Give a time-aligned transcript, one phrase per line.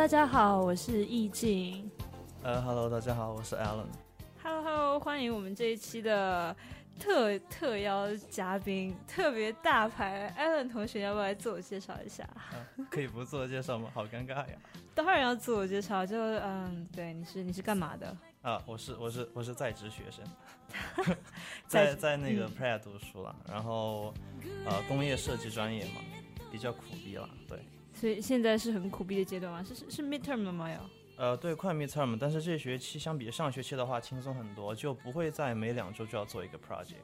[0.00, 1.90] 大家好，我是易静。
[2.42, 3.84] 呃，Hello，大家好，我是 Alan。
[4.42, 6.56] Hello，Hello，欢迎我们这一期的
[6.98, 12.26] 特特邀嘉宾，特别大牌 Alan 同学，要不要来自我介绍一下？
[12.90, 13.90] 可以不自我介绍吗？
[13.92, 14.56] 好尴尬呀！
[14.94, 18.16] 当然要自我介绍，就嗯，对，你是你是干嘛的？
[18.40, 21.14] 啊，我是我是我是在职学生，
[21.68, 24.14] 在在那个 Pratt 读书了，然后
[24.64, 26.00] 呃，工业设计专业嘛，
[26.50, 27.58] 比较苦逼了，对。
[28.00, 29.62] 所以现在是很苦逼的阶段吗？
[29.62, 30.70] 是是是 midterm 了吗？
[30.70, 30.90] 要？
[31.18, 36.94] 呃，对，快 midterm，但是这学期相比上学期的话轻松很多，就不会在每两周就要做一个 project。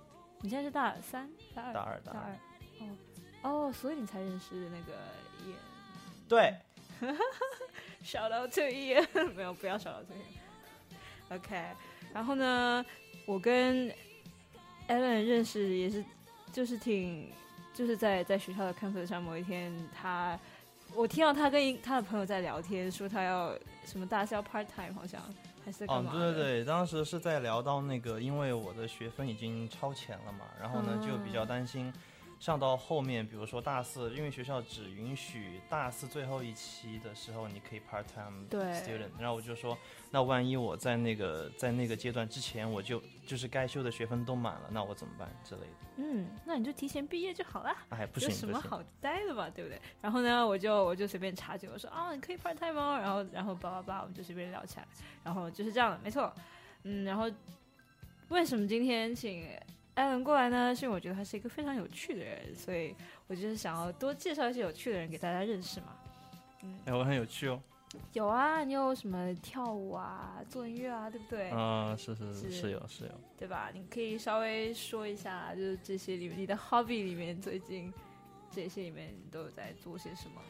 [0.41, 2.33] 你现在是大三、大二、大二、大二。
[2.81, 2.97] 哦
[3.43, 4.93] 哦，所以你才认识那个
[5.47, 5.55] 叶。
[6.27, 6.55] 对。
[8.03, 9.07] 少到这一页，
[9.37, 11.63] 没有，不要少到这一 OK，
[12.15, 12.83] 然后呢，
[13.27, 13.91] 我跟
[14.89, 16.03] Alan 认识也是，
[16.51, 17.31] 就是挺，
[17.75, 20.41] 就是在在学校的 campus 上，某一天他。
[20.95, 23.53] 我听到他跟他的朋友在聊天，说他要
[23.85, 25.21] 什么大学 part time，好像
[25.65, 26.11] 还是干嘛？
[26.11, 31.93] 哦，对对对，当时是在聊到那个，因为我的学分已经超前了嘛，然后呢就比较担心。
[32.39, 39.77] 上到后面，比如说大四，因为学校只允许大四最后一期的时候你可以 part time student，然后我就说，
[40.11, 45.69] 那万一我在那个在那个阶段之前，我就就是该修的学分都满了，那我怎么办之类的？
[45.97, 47.75] 嗯，那你就提前毕业就好了。
[47.89, 49.81] 哎，不行，什么好待的嘛，对不对？
[50.03, 52.99] 然后呢，我就我就随便插句，我说啊，你可以 part time 吗？
[52.99, 54.87] 然后然后叭叭叭，我们就随便聊起来，
[55.25, 56.31] 然后就是这样的，没错。
[56.83, 57.31] 嗯，然后
[58.29, 59.49] 为什么今天请？
[59.97, 62.95] 艾伦过来呢，是因为我觉得他是一个非常有趣的人，所以
[63.29, 65.97] 我就是想要多介绍一些有趣的人给大家认识嘛。
[66.63, 67.59] 嗯，哎，我很有趣哦。
[68.13, 71.49] 有啊，你有什么跳舞啊、做音乐啊，对不对？
[71.49, 73.71] 啊，是是是，是有是有，对吧？
[73.73, 77.91] 你可以稍微说一下，就是这些里面你的 hobby 里面，最近
[78.51, 80.43] 这些里面都有在做些什么？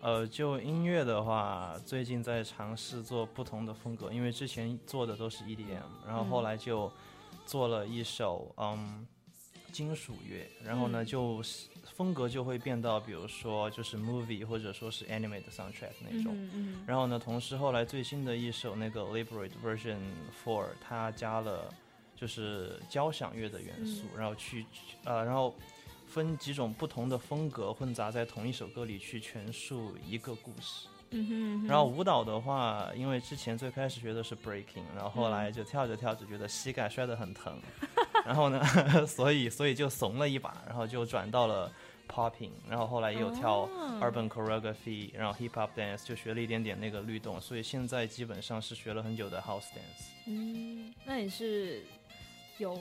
[0.00, 6.88] 呃，就音乐的话，最近在尝试做不同的风格，因为之前做的都是 EDM，然后后来就。
[7.48, 9.06] 做了一首嗯
[9.72, 11.42] 金属乐，然后呢就
[11.96, 16.36] 风格就会变到，比如说就是 movie 或者说是 anime 的 soundtrack 那种。
[16.86, 19.98] 然后呢，同时后来最新的一首那个 Liberate Version
[20.44, 21.72] Four，它加了
[22.14, 24.66] 就是交响乐的元素，然后去
[25.04, 25.54] 呃然后
[26.06, 30.86] 分几种不同的风格混杂在同一首歌里去诠述一个故事。
[31.10, 37.58] 嗯哼，然后舞蹈的话，因为之前最开始学的是 breaking，然后后来就跳着跳着觉得膝盖摔得很疼，
[38.24, 38.62] 然后呢，
[39.06, 41.72] 所以所以就怂了一把，然后就转到了
[42.08, 43.68] popping，然后后来也有跳
[44.00, 50.10] urban choreography，然后 hip hop dance，就学了一点点那个律动，所以现在基本上是学了很久的 house dance。
[50.26, 51.84] 嗯，那你是
[52.58, 52.78] 有？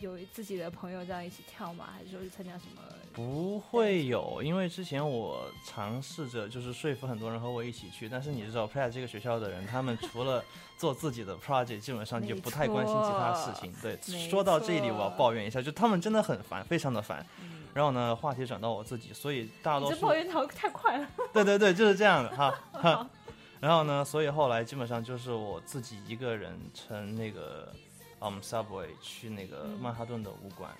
[0.00, 1.88] 有自己的朋友这样一起跳吗？
[1.92, 2.80] 还是说是参加什么？
[3.18, 10.40] 不会有，因为之前我尝试着就是说服很多人和我一起去，但是你知道 p r a t 这个学校的人，他们除了
[10.76, 13.74] 做自己的 project，基本上就不太关心其他事情。
[13.82, 17.26] 对，说到这里我要抱怨一下，就他们真的很烦，非常的烦。
[17.74, 20.24] 然后呢，话题转到我自己，所以大多数抱怨
[20.54, 21.08] 太快了。
[21.34, 22.54] 对对对，就是这样的哈。
[23.58, 27.72] 然后呢，所以后来基本上就是我自己一个人乘那个。
[28.20, 30.72] 嗯，subway 去那个曼哈顿的武馆，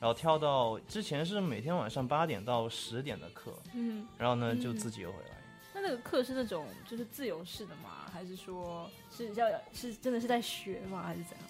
[0.00, 5.36] 然后跳到之前是每天晚上八点到十点的课，嗯，然后呢就自己又回来。
[5.74, 8.10] 那那个课是那种就是自由式的吗？
[8.12, 11.02] 还是说是要是真的是在学吗？
[11.02, 11.46] 还是怎样？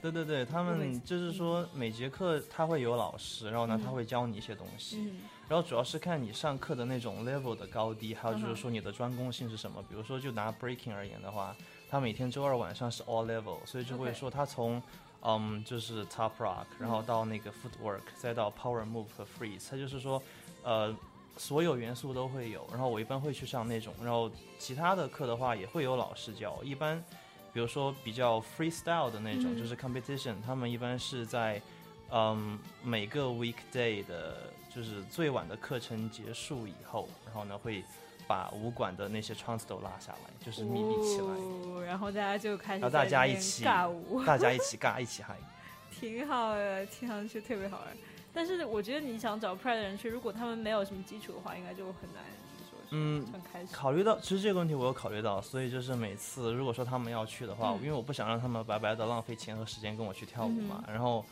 [0.00, 5.12] 对对对，他们就是说每节课他会有老师，然后呢他会教你一些东西，
[5.48, 9.82] 然后主要是看你上课的那种 level 的高低，还有就是说你的专攻性是什么。
[9.88, 11.56] 比如说就拿 breaking 而言的话。
[11.90, 14.82] 他每天周二晚上是 all level，所以就会说他从，
[15.22, 20.22] 嗯，就是 top rock，然后到那个 footwork，再到 power move 和 freeze，它就是说，
[20.62, 20.94] 呃，
[21.36, 22.66] 所有元素都会有。
[22.70, 26.58] 然后我一般会去上那种，然后其他的课的话也会有老师教。
[26.62, 27.02] 一般，
[27.52, 31.60] 比如说比较 freestyle 的那种，就是 competition，他们一般是在，
[32.10, 37.84] 嗯，每个 weekday 的，就是最晚的课程结束以后，然后呢会。
[38.28, 45.34] 把舞馆的那些窗子都拉下来，就是密闭起来，然后大家就开始，大家一起尬舞，大家一起尬，一起嗨，
[45.90, 47.86] 挺好的，听上去特别好玩。
[48.32, 52.22] 但是我觉得你想找 Pride 的人去，如果他们没有什么基础的话，应该就很难
[52.70, 52.78] 说。
[52.90, 61.24] 嗯，开始考虑到，其实这个问题我有考虑到，所以就是每次如果说他们要去的话，因为我不想让他们白白的浪费钱和时间跟我去跳舞嘛，然后。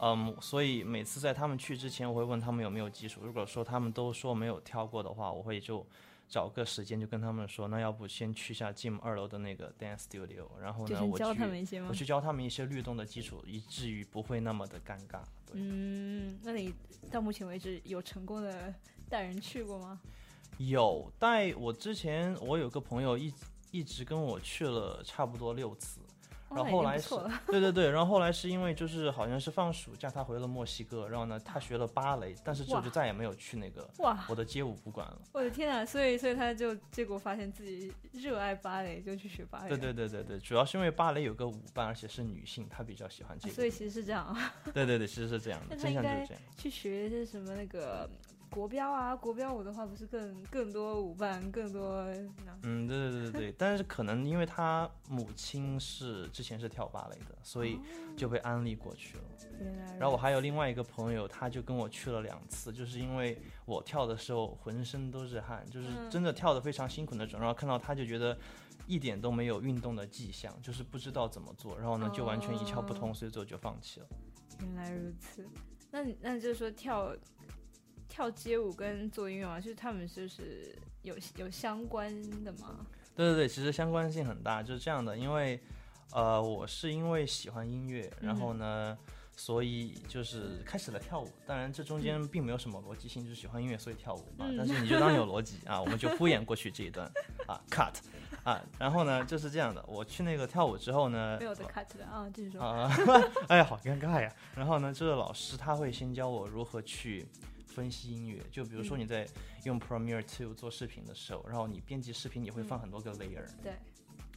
[0.00, 3.20] 嗯，所以每次在他们去之前，我会问他们有没有基础。
[3.24, 5.84] 如果说他们都说没有跳过的话，我会就
[6.28, 11.24] 找个时间就跟他们说，那要不先去下 gym 二楼的那个 dance studio，然后呢，我去
[11.80, 15.20] 我去教他们一些律动的基础，以至于不会那么的尴尬。
[15.52, 16.74] 嗯，那你
[17.10, 18.74] 到目前为止有成功的
[19.08, 20.00] 带人去过吗？
[20.58, 23.32] 有带我之前我有个朋友一
[23.70, 26.00] 一直跟我去了差不多六次。
[26.50, 27.14] 然后后来是，
[27.46, 35.18] 对对对，然后后来是因为就是好像是放暑假，他回了墨西哥，然后呢，他学了芭蕾，但是之后就再也没有去那个哇我的街舞不馆了。
[35.32, 35.84] 我的天啊！
[35.84, 39.68] 所以所以他就结果发现自己热爱芭蕾，就去学芭蕾。
[39.68, 43.54] 对对对对对，主要是因为芭蕾有个舞伴，而且是女性，她比较喜欢这个。
[43.54, 44.36] 所以其实是这样。
[44.72, 46.42] 对对对，其实是这样的， 真相就是这样。
[46.56, 48.08] 去学一些什么那个。
[48.50, 52.04] 国标啊，国标舞的话不是更更多舞伴，更多。
[52.62, 57.78] 嗯，对对对对对，但是可能因为他母亲是之前是跳芭蕾的，所以
[58.16, 59.24] 就被安利过去了。
[59.60, 67.38] 原来然后我还有另外一个朋友，他就跟我去了两次，就是因为我跳的时候浑身都是汗，就是真的跳的非常辛苦那种。
[67.38, 68.36] 然后看到他就觉得
[68.86, 74.06] 一点都没有运动的迹象，就是不知道怎么做，然后呢就完全一窍不通，所以最后就放弃了。
[74.60, 75.46] 原来如此，
[75.90, 77.14] 那那就是说跳。
[78.08, 82.10] 跳街舞跟做音乐嘛，就是他们就是有有相关
[82.42, 82.86] 的吗？
[83.14, 85.16] 对对对，其实相关性很大，就是这样的。
[85.16, 85.60] 因为，
[86.12, 88.96] 呃，我是因为喜欢音乐，然后呢，
[89.36, 91.28] 所以就是开始了跳舞。
[91.44, 94.46] 当然，这中间并没有什么逻辑性，就是喜欢音乐所以跳舞嘛。
[94.56, 97.10] 但是你就当有逻辑啊，我们就敷衍过去这一段
[97.46, 97.94] 啊，cut
[98.44, 98.64] 啊。
[98.78, 99.84] 然后呢，就是这样的。
[99.88, 102.88] 我去那个跳舞之后呢，没有的 cut 的啊，继续说啊。
[103.48, 104.32] 哎呀，好尴尬呀。
[104.54, 107.26] 然后呢，这个老师他会先教我如何去。
[107.78, 109.24] 分析音乐，就比如说你在
[109.62, 113.74] 用 Premiere Two 做视频的时候，然后你编辑视频，你会放很多个 layer，对，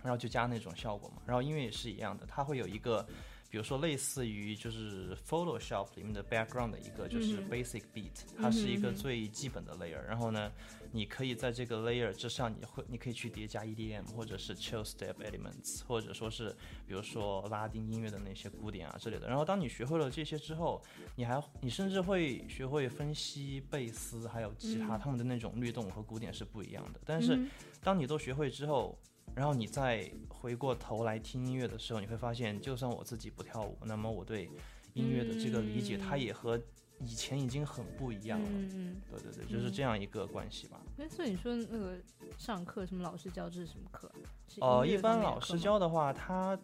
[0.04, 1.24] 然后就加那种效果嘛。
[1.26, 3.04] 然后音乐也是一样的，它会有一个。
[3.51, 10.01] 比如说，类似于就是 Photoshop 里面的 background 的一个就是 basic beat，它是一个最基本的 layer。
[10.07, 10.50] 然后呢，
[10.94, 16.56] 你可以在这个 layer 之上，你会你可以去叠加 EDM 或者是 chill step elements，或者说是
[16.88, 19.27] 比如说拉丁音乐的那些鼓点啊之类的。
[19.27, 20.81] 然后当你学会了这些之后，
[21.18, 27.01] 你还你甚至会学会分析贝斯还有吉他，他们的那种律动和鼓点是不一样的。
[27.06, 27.38] 但是
[27.83, 28.98] 当你都学会之后，
[29.36, 34.50] 然后你再回过头来听音乐的时候，你会发现，就算我自己不跳舞，那么我对
[34.94, 36.60] 音乐的这个理解，它也和
[37.00, 38.50] 以前已经很不一样了。
[38.50, 40.81] 嗯对对对，就是这样一个关系吧。
[40.98, 41.98] 哎，所以你说那个
[42.38, 44.12] 上课什么老师教这是什么课？
[44.60, 46.57] 哦，一般老师教的话，他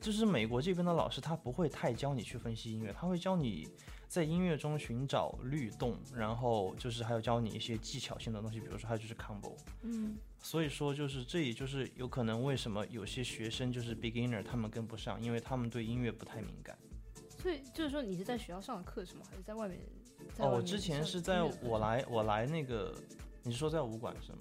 [0.00, 3.68] 就是美国这边的老师，他不会太教你去分析音乐，他会教你
[4.08, 9.54] 在音乐中寻找律动，然后就是还有教你一些技巧性的东西，比如说还有就是 combo。
[9.82, 10.16] 嗯。
[10.40, 16.78] 所以说，就是这也就是有可能为什么有些学生就是 beginner，他们跟不上，因为他们对音乐不太敏感。
[17.42, 19.22] 所以就是说，你是在学校上的课是吗？
[19.28, 19.78] 还是在外面？
[20.38, 22.94] 哦，我之前是在我来我来那个，
[23.42, 24.38] 你是说在武馆是吗？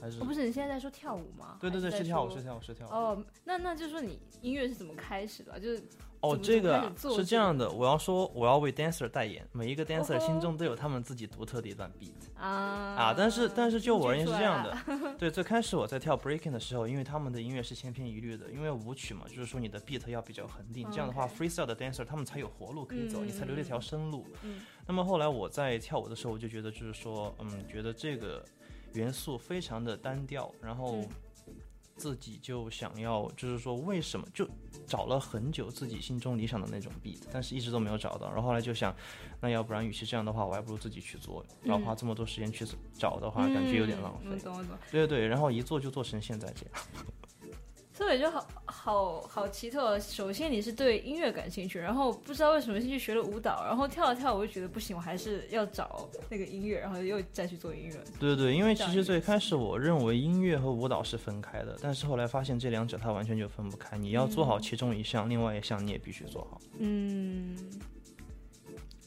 [0.00, 0.18] 还是？
[0.18, 1.56] 不是，你现在在说跳舞吗？
[1.60, 2.90] 对对对，是跳舞，是跳舞，是跳舞。
[2.90, 5.58] 哦，那那就是说你音乐是怎么开始的？
[5.58, 5.82] 就是。
[6.20, 12.46] 哦，这个是这样的，我要说，我要为 dancer 代言，每一个 dancer 心中都有他们自己独特的一段 beat 啊
[12.96, 13.14] 啊！
[13.16, 14.76] 但是但是就我而言是这样的，
[15.18, 24.26] 对，最开始我在跳 breaking 的时候，因为他们的音乐是千篇一律的，因为舞曲嘛，就是说你的 beat 要比较恒定，这样的话 freestyle 的 dancer 他们才有活路可以走，你才留了一条生路。
[24.86, 28.44] 那么后来我在跳舞的时候，我就觉得就是说，嗯，觉得这个
[28.94, 31.04] 元素非常的单调，然后。
[31.96, 34.48] 自己就想要，就是说，为什么就
[34.86, 38.26] 找了很久自己心中理想的那种 beat，但是一直都没有找到。
[38.28, 38.94] 然后后来就想，
[39.40, 41.44] 那要不然，与其这样的话，我还不如自己去做。
[41.62, 44.38] 然后花这么多时间去找的话，感觉有点浪费。
[44.38, 44.78] 懂懂。
[44.90, 46.86] 对对对，然后一做就做成现在这样。
[47.96, 49.98] 所以就好好好奇特。
[49.98, 57.94] 首先你是对音乐感兴趣，然后不知道为什么先去学了舞蹈，然后跳了跳，我就觉得不行，我还是要找那个音乐，然后又再去做音乐。
[58.20, 63.96] 对对对，因为其实最开始我认为音乐和舞蹈是分开的，但是后来发现这两者它完全就分不开。
[63.96, 66.60] 你要做好其中一项，另外一项你也必须做好。
[66.76, 67.56] 嗯，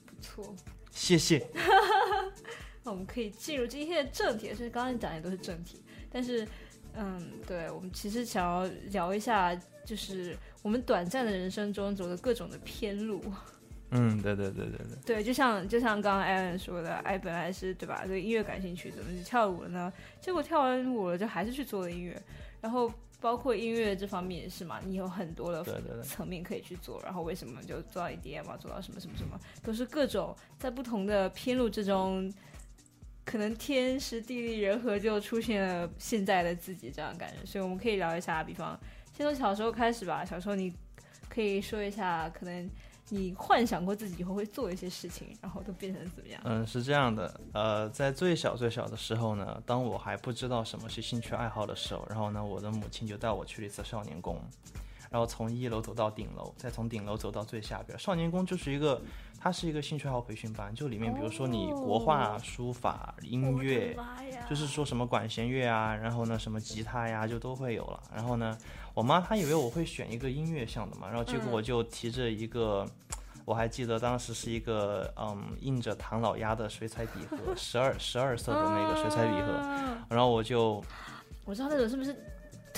[0.08, 0.56] 不错，
[0.90, 1.46] 谢谢。
[2.84, 6.48] 那我们可以进入今天的正题，所以刚刚讲的都是正题，但是。
[6.96, 9.56] 嗯，对，我们其实想要聊一下，
[9.86, 13.22] 就是我们短暂的人生中走的各种的偏路。
[13.92, 14.98] 嗯，对对对对对。
[15.06, 19.92] 对，就像就像刚刚艾伦说的，哎，本来是对吧，对音乐感兴趣，怎么去跳舞了呢？
[20.22, 22.22] 结果跳完舞了，就还是去做了音乐。
[22.62, 25.64] 然后包括音乐这方面也是嘛，你有很多的
[26.04, 27.02] 层面可以去做。
[27.04, 32.32] 然后为什么就做到 EDM 嘛，做到什么什么什么，都是各种在不同的偏路之中。
[33.30, 38.76] 可能天时地利人和就出现了现在的自己这样感觉，所以我们可以聊一下，比方
[39.16, 40.26] 先从小时候开始吧。
[40.26, 40.74] 小时候你
[41.30, 42.68] 可以说一下，可能
[43.10, 46.42] 你幻想过自己以后会做一些事情，然后都变成怎么样？
[46.44, 47.40] 嗯，是这样的。
[47.54, 54.42] 呃，在最小最小的时候呢，当我还不知道什么是兴趣爱好的时候，然后呢，我的母亲就带我去了一次少年宫。
[55.12, 57.98] 然后从一楼走到顶楼，再从顶楼走到最下边。
[57.98, 59.02] 少年宫就是一个，
[59.40, 63.96] 它是一个兴趣爱好培训班，就里面比如说你国画、书法、音乐，
[64.50, 68.02] 就是说什么管弦乐啊，然后呢什么吉他呀，就都会有了。
[68.14, 68.58] 然后呢，
[68.94, 72.86] 我妈她以为我会选一个音乐项的嘛，然后结果我就提着一个。
[73.46, 80.84] 我还记得当时是一个嗯印着唐老鸭的水彩笔盒，十二十二色的那个水彩笔盒，然后我就
[81.46, 82.16] 我知道那种是不是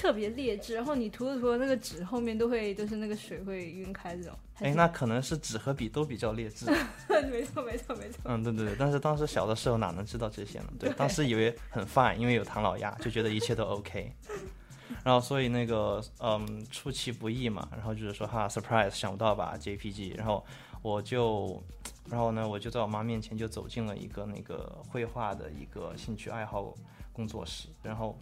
[0.02, 4.34] 特别劣质，然后你涂着涂着那个纸后面都会就是那个水会晕开这种。
[4.56, 6.66] 哎，那可能是纸和笔都比较劣质。
[7.32, 8.20] 没错没错没错。
[8.26, 10.74] 嗯对对对，但是当时小的时候哪能知道这些呢？
[10.80, 14.12] 对，当时以为很 fine，因为有唐老鸭，就觉得一切都 OK。
[15.06, 20.18] 然后，所以那个，嗯，出其不意嘛，然后就是说，哈，surprise，想不到吧，JPG。
[20.18, 20.44] 然后
[20.82, 21.64] 我就，
[22.10, 26.76] 然后呢，我就在我妈面前就走进了一个那个绘画的一个兴趣爱好
[27.14, 27.70] 工作室。
[27.82, 28.20] 然后，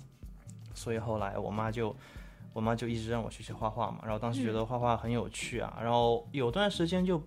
[0.80, 1.96] 所以后来我妈就，
[2.54, 4.00] 我妈就一直让我学习画画嘛。
[4.04, 5.78] 然后当时觉得画画很有趣啊。
[5.82, 7.22] 然后有段时间就。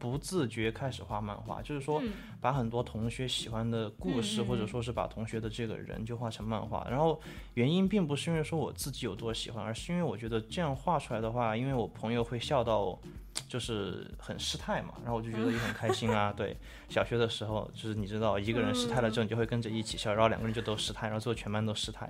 [0.00, 2.00] 不自觉开始画漫画，就是说
[2.40, 6.86] 把很多同学喜欢的故事，或者说是把同学的这个人就画成漫画。
[6.88, 7.20] 然后
[7.54, 12.96] 原因并不是因为说我自己有多喜欢，而是因为我觉得这样画出来的话，因为我朋友会笑到，
[13.48, 14.94] 就是很失态嘛。
[15.02, 16.30] 然后我就觉得也很开心啊。
[16.38, 16.56] 对，
[16.88, 22.08] 小学的时候就是你知道，一个人失态了之后，你就会跟着一起笑，然后两个人就都失态，然后最后全班都失态。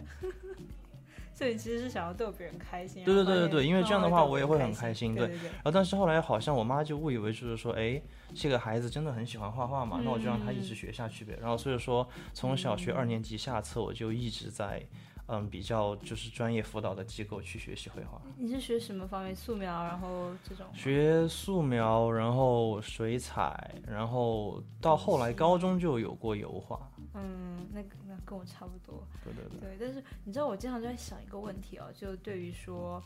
[1.38, 3.04] 所以其实是想要逗别人开心。
[3.04, 5.14] 对对对对对，因为这样的话我也会很开心。
[5.14, 8.02] 对，然后但是后来好像我妈就误以为就是说，哎，
[8.35, 11.38] 这个孩子真的很喜欢画画嘛，那我就让他一直学下去呗。
[11.40, 14.83] 然后所以说从小学二年级下册我就一直在。
[15.30, 18.18] 嗯，比较就是专业辅导的机构去学习绘画。
[18.38, 19.37] 你是学什么方面？
[19.37, 20.64] 素描，然后这种？
[20.73, 26.80] 学素描，然后水彩，然后到后来高中就有过油画。
[27.19, 29.03] 嗯，那那跟我差不多。
[29.25, 29.77] 对对对。
[29.77, 33.03] 对，但是你知道我经常就在想一个问题哦，就对于说。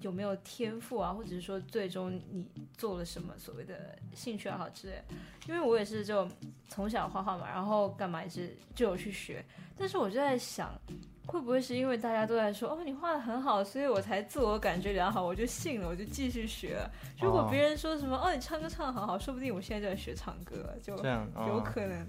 [0.00, 2.44] 有没有天赋啊，或者是说最终你
[2.76, 5.00] 做了什么所谓的兴趣爱好之类？
[5.46, 6.28] 因为我也是就
[6.66, 9.44] 从小画画嘛，然后干嘛也是就有去学。
[9.78, 10.76] 但是我就在想，
[11.24, 16.84] 会不会是因为大家都在说哦你画的很好，所以我才自我感觉良好，我就信了，我就继续学。
[17.20, 20.96] 如果别人说什么哦你唱歌唱的很好，说不定我现在就在学唱歌，就
[21.46, 22.04] 有可能。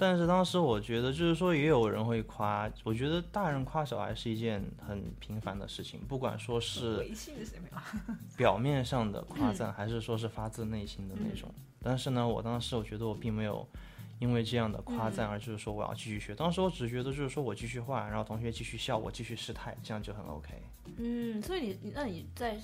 [0.00, 7.06] 但是当时我觉得，就是说也有人会夸，我觉得大人夸小孩是一件很平凡的事情，不管说是
[8.34, 11.52] 表面上的夸赞，还是说是发自内心的那种。
[11.82, 13.68] 但是呢，我当时我觉得我并没有
[14.18, 20.62] 因为这样的夸赞而就是说我要继续学，当时我只是觉得就是说我继续画，然后同学继续笑，我继续失态，这样就很 OK。
[20.98, 22.58] 嗯，所以你你那你在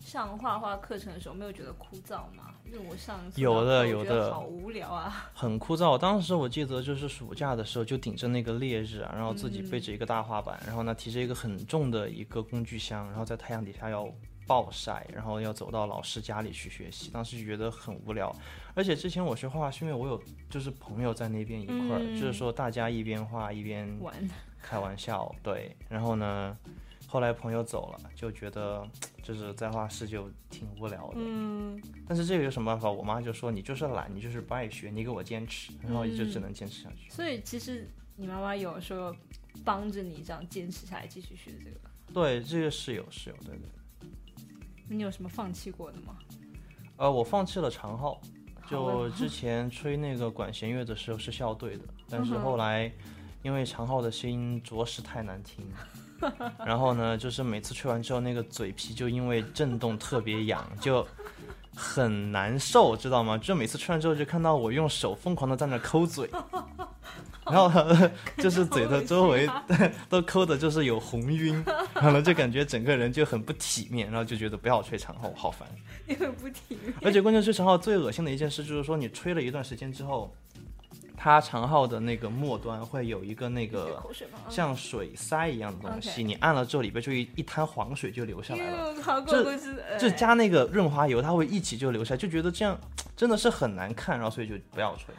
[0.00, 2.54] 上画画课程的时候没有觉得枯燥吗？
[2.64, 5.96] 因为我上有的有的好无聊啊， 很枯燥。
[5.96, 14.08] 当时我记得就是暑假的时候，就顶着那个烈日啊，然后自己背着一个大画板，然后呢提着一个很重的一个工具箱，然后在太阳底下要
[14.48, 17.10] 暴晒，然后要走到老师家里去学习。
[17.10, 18.34] 当时就觉得很无聊，
[18.74, 24.12] 而且之前我学画画是因为我有就是朋友在那边一块儿，就是说大家一边画一边玩，
[24.60, 26.56] 开玩笑，对，然后呢。
[27.16, 28.86] 后来朋友走了，就觉得
[29.24, 31.14] 就是在画室就挺无聊的。
[31.14, 32.90] 嗯，但是这个有什么办法？
[32.90, 37.08] 我妈就说你就是懒，你就是不爱学，你给我坚持，然后就只能坚持下去。
[37.08, 39.16] 所以其实你妈妈有说
[39.64, 41.80] 帮着你这样坚持下来继续学这个。
[42.12, 44.10] 对，这个是有是有，对对。
[44.86, 46.18] 你有什么放弃过的吗？
[46.98, 48.20] 呃，我放弃了长号，
[48.68, 52.92] 就之前吹那个管弦乐的时候是校队的，但是后来
[53.42, 55.66] 因为长号的声音着实太难听。
[56.64, 61.06] 然后呢，就是每次吹完之后，那个嘴皮就因为震动特别痒，就
[61.74, 63.36] 很难受，知道吗？
[63.38, 66.28] 就每次吹完之后，就看到我用手疯狂的在那抠嘴，
[67.44, 67.94] 然后
[68.38, 69.48] 就是嘴的周围
[70.08, 75.68] 都抠的，就是有红晕， 然后就感觉整个人就很不体面，然后就觉得不要吹长号，好烦。
[76.06, 76.94] 因为不体面。
[77.02, 80.34] 而且关键吹长号最恶心的一件事就是说，你吹了一段时间之后。
[81.16, 84.02] 它长号的那个末端会有一个那个
[84.48, 88.94] 像水塞一样的东西，你按了之后里边就一一滩黄水就流下来了。
[89.26, 92.78] 就就加那个润滑油，它会一起就流下来，就觉得这样
[93.16, 95.14] 真的是很难看，然后所以就不要吹。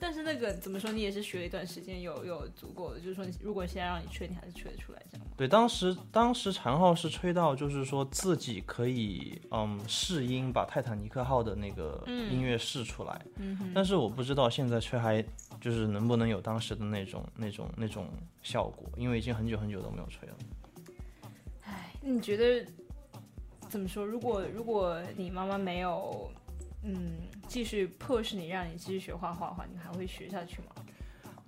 [0.00, 5.32] 但是那个怎么说，你也是学了一段时间，有有足够的，就是说，如果现在让你吹，你还是吹得出来这样吗？
[5.36, 13.20] 对，当时当时长号是吹到，就是说自己可以嗯试音，把泰坦尼克号的那个音乐试出来。
[13.36, 13.72] 嗯。
[13.74, 15.24] 但是我不知道现在吹还
[15.60, 18.06] 就是能不能有当时的那种那种那种
[18.42, 20.34] 效果，因为已经很久很久都没有吹了。
[21.64, 22.66] 唉，你觉得
[23.68, 24.06] 怎么说？
[24.06, 26.30] 如果如果你妈妈没有。
[26.82, 30.68] 嗯，继续 push 你，让你继续学画画的话，你还会学下去吗？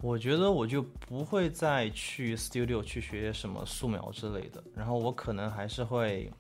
[0.03, 6.33] 我觉得我就不会再去 studio 去学什么素描之类的，然后我可能还是会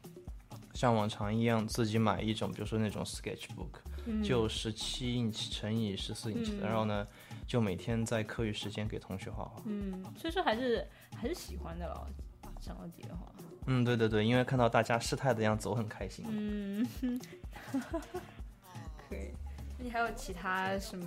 [0.73, 7.07] 像往常一样自己买一种，比如说那种 sketchbook，就十七英尺乘以十四英尺的，然后呢，
[7.47, 9.63] 就每天在课余时间给同学画画。
[9.67, 12.07] 嗯，所以说还是还是喜欢的了。
[12.59, 13.33] 想到底的话，
[13.67, 16.27] 嗯，对对对，因为看到大家失态的样子，我很开心。
[16.29, 16.87] 嗯，
[19.11, 19.33] 可以。
[19.77, 21.07] 那你还有其他什么？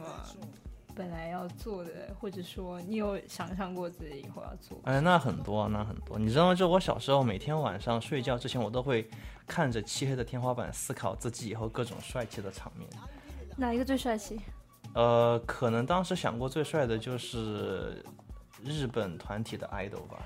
[0.96, 4.78] 本来要做的，或者说你有想象过自己以后要做？
[4.84, 6.20] 哎，那很多，那很多。
[6.20, 6.54] 你知道吗？
[6.54, 9.10] 就我小时候，每天晚上睡觉之前，我都会
[9.48, 12.88] 看着漆黑的天花板，思考自己以后各种帅气的场面。
[13.58, 14.40] 哪一个最帅气？
[14.94, 18.06] 呃，可能当时想过最帅的就是
[18.64, 20.20] 日本团体的 idol 吧。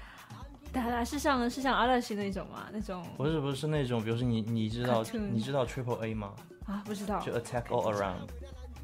[0.74, 2.68] 打打是像是像阿乐西那种吗？
[2.74, 3.06] 那种？
[3.16, 6.34] 不是不是那种，比如说你你知道你知道 Triple A 吗？
[6.68, 7.20] 啊，不知道。
[7.22, 8.28] 就 Attack All Around。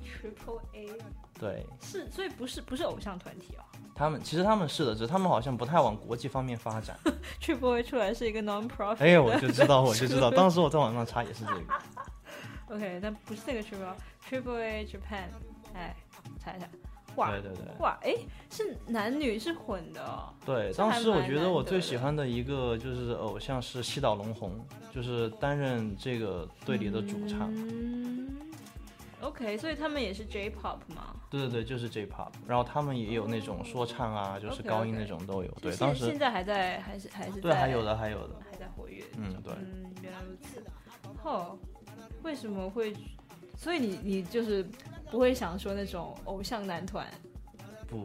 [0.03, 0.89] Triple A。
[1.39, 3.63] 对，是，所以不是不是偶像团体哦。
[3.95, 6.97] 他们其实他们是的，只是他们好像不太往国际方面发展。
[7.41, 8.97] Triple A 出来是一个 non-profit。
[8.99, 11.61] 哎，我就知道，我就知道， 当时我在网上查也是这个。
[12.75, 15.27] OK，但不是那个 Triple，Triple A Japan。
[15.73, 15.95] 哎，
[16.39, 16.67] 查一下。
[17.15, 18.27] 哇，对对对。
[18.49, 20.03] 是男女是混的。
[20.03, 20.33] 哦。
[20.45, 27.51] 对，当时我觉得我最喜欢的一个就是偶像是西岛龙宏，就是担任这个队里的主唱。
[27.53, 28.29] 嗯
[29.21, 31.15] OK，所以他们也是 J-pop 吗？
[31.29, 35.49] 对对对，就是 J-pop，然后他们也有那种说唱啊，就是高音那种都有。
[35.61, 39.01] 对，当时现在还在，还是还是对，还有的还有的还在活跃。
[39.17, 39.53] 嗯，对。
[39.53, 40.61] 嗯，原来如此。
[41.23, 41.57] 哦，
[42.21, 42.93] 为什么会？
[43.55, 44.67] 所以你你就是
[45.13, 47.05] 不会想说那种偶像男团？
[47.85, 48.03] 不，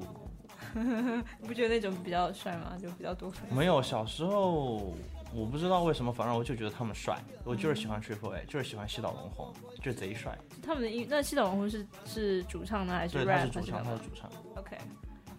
[1.41, 2.77] 你不觉得那种比较帅吗？
[2.79, 3.49] 就比较多粉？
[3.51, 4.95] 没有，小时候。
[5.35, 10.37] 我不知道为什么，反正我就觉得他们帅，我就是喜欢 Triple A，就是喜欢西岛龙宏，就贼帅。
[10.63, 13.23] 他们的音，那西岛龙宏是是主唱呢，还是？
[13.23, 14.31] 对，他是主唱，他是主唱。
[14.57, 14.79] OK，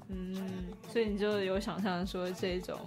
[0.07, 0.35] 嗯，
[0.87, 2.79] 所以你就有想象说这种？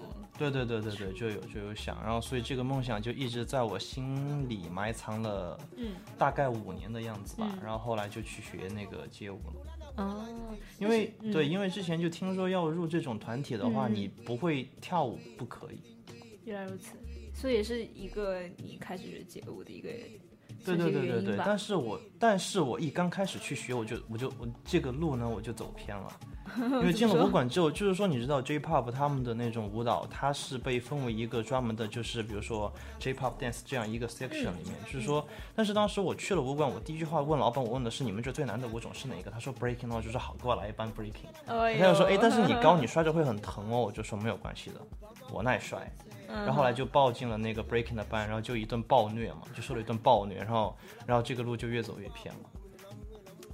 [0.51, 7.59] 对对对对对，就有就有想，然后所以这个梦想就一直在我心里埋藏了，嗯，大概五年的样子吧。
[7.63, 10.03] 然后后来就去学那个街舞了。
[10.03, 10.27] 哦，
[10.79, 15.79] 因为对，因为之前就听说要入这种团体的话，你不会跳舞不可以。
[16.45, 16.97] 原来如此，
[17.35, 19.89] 所以也是一个你开始学街舞的一个
[20.65, 21.37] 对对对对对。
[21.45, 26.21] 但是我但是我一刚开始去学，我就我就我这个路呢我就走偏了。
[26.59, 34.75] 因为进了武馆之后，就是说，你知道 J-pop 他们的那种舞蹈，它是被分为一个专门的，就是比如说 J-pop dance 这样一个 section 里面。
[34.85, 39.31] 就是说，但是当时我去了武馆，我第一句话问老板，我问的是你们这最难的舞种是哪个？
[39.31, 41.31] 他说 breaking，我就说好，给我来一班 breaking。
[41.47, 43.81] 他就说，哎，但是你高， 你摔着会很疼哦。
[43.81, 44.81] 我就说没有关系的，
[45.31, 45.91] 我耐摔。
[46.29, 52.41] 然后后来就报进了那个 breaking 的班，然后就一顿暴虐嘛，就受了一顿暴虐，然后然后这个路就越走越偏了。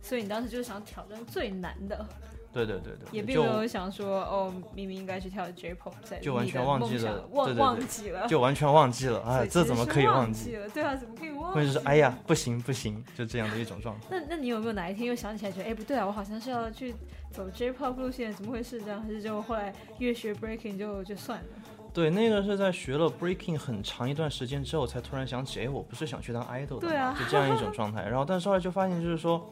[0.00, 2.06] 所以你当时就是想挑战最难的。
[2.50, 10.68] 对对对对，也并没有想说哦，明明应该去跳 J-pop，就完全忘记了，忘忘记了，就完全忘记了，哎，这怎么可以忘记了？
[10.70, 11.52] 对啊，怎么可以忘？
[11.52, 14.06] 或者是哎呀，不行不行，就这样的一种状态。
[14.10, 16.94] 那那你有没有哪一天又想起来，觉得哎不对啊，我好像是要去
[17.30, 18.80] 走 J-pop 路线，怎么回事？
[18.80, 21.46] 这样还是就后来越学 breaking 就就算了？
[21.92, 27.14] 对，那个是在学了 breaking 很长一段时间之后，才突然想起，哎，我不是想去当 idol 的吗？
[27.18, 28.02] 就这样一种状态。
[28.08, 29.48] 然后，但是后来就发现，就是说。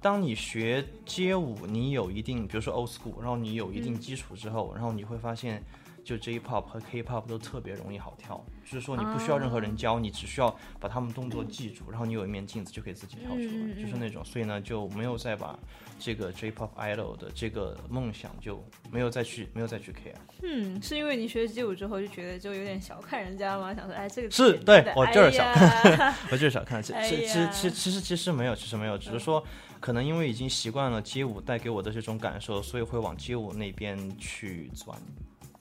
[0.00, 5.62] 当你学街舞，你有一定，比如说 old school，然后你有一定基础之后，然后你会发现，
[6.04, 15.58] 就 J-pop 和 K-pop 都特别容易好跳，就是说你不需要任何人教，你只需要把他们动作记住，然后你有一面镜子就可以自己跳出来，就是那种，所以呢就没有再把
[15.98, 20.14] 这个 J-pop idol 的这个梦想就没有再去没有再去 care。
[20.42, 23.74] 嗯，是因为你学街舞之后就觉得就有点小看人家吗？
[23.74, 29.44] 想说哎这个是对我就是小看，我就是小 看，其实其实其实其实没有，其实没有，只是说。
[29.80, 34.98] 可能因为已经习惯了街舞带给我的这种感受，所以会往街舞那边去钻。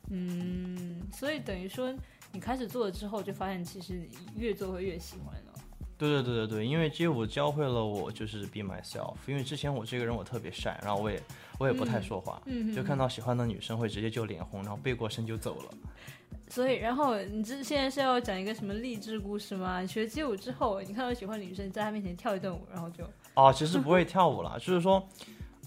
[0.10, 1.94] 嗯，所以等于说
[2.32, 5.54] 你开始做了之后，就发现其实你越做会越喜欢了。
[5.98, 9.16] 对对对对对，因为街舞教会了我就是 be myself。
[9.26, 11.22] 因为之前我这个人我特别晒，然后我也
[11.58, 12.42] 我也不太说话，
[12.76, 15.74] 就看到喜欢的女生会直接就脸红，然后背过身就走了。
[16.50, 19.82] 所以，然后你这现在是要讲一个什么励志故事吗？
[19.82, 23.04] 你学街舞之后，你看到喜欢的女生，在她面前跳一段舞，然后就
[23.38, 25.08] 哦，其实不会跳舞了，就是说，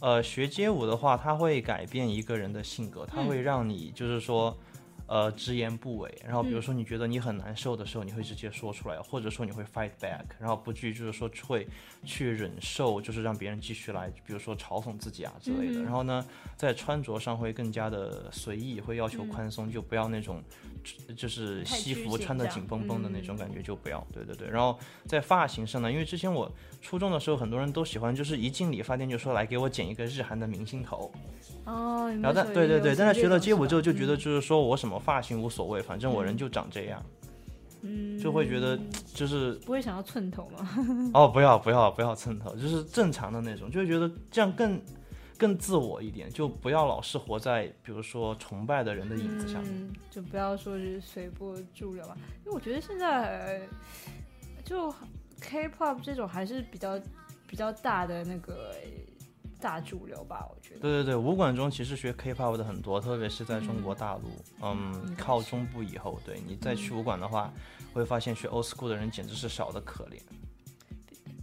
[0.01, 4.59] 呃，学街舞的话，它会改变一个人的性格，它会让你就是说，
[5.07, 6.13] 呃，直言不讳。
[6.25, 11.65] 然后，比如说你觉得你很难受的时候，你会直接说出来，或者说你会 fight back，然后不至于就是说会
[12.05, 15.81] 去忍受，就是让别人继续来，比如说嘲讽自己啊之类的。
[15.81, 20.43] 然后呢，在穿着上会更加的随意，会要求宽松，就不要那种
[21.17, 24.05] 就是西服穿的紧绷绷的那种感觉，就不要。
[24.13, 24.49] 对对对。
[24.49, 26.51] 然后在发型上呢，因为之前我
[26.81, 31.11] 初中的时候，很多人都喜欢，就是一进理发店就说来给我剪一个日韩的明星头。
[31.65, 32.09] 哦。
[32.23, 35.01] 然后但对对对，但是学了街舞之后就觉得就是说我什么。
[35.01, 37.03] 发型无所谓，反正我人就长这样，
[37.81, 38.79] 嗯，就会觉得
[39.15, 40.69] 就是不会想要寸头吗？
[41.15, 44.79] 哦，不要不要不要寸头，就是正常的那种，就会觉得这样更
[45.39, 52.15] 更自我一点，就不要老是活在比如说崇拜的人的影子下面，就不要说是随波逐流吧。
[52.45, 53.67] 因为我觉得现在
[54.63, 54.93] 就
[55.41, 57.01] K-pop 这种还是比较
[57.47, 58.75] 比较大的那个。
[59.63, 60.81] 大主流吧，我觉得。
[60.81, 64.23] 对对对，武馆中其实学 K-pop 的很多，特别是在中国大陆，
[64.63, 67.53] 嗯，靠中部以后，对你再去武馆的话，
[67.93, 70.19] 会发现学 old school 的人简直是少的可怜。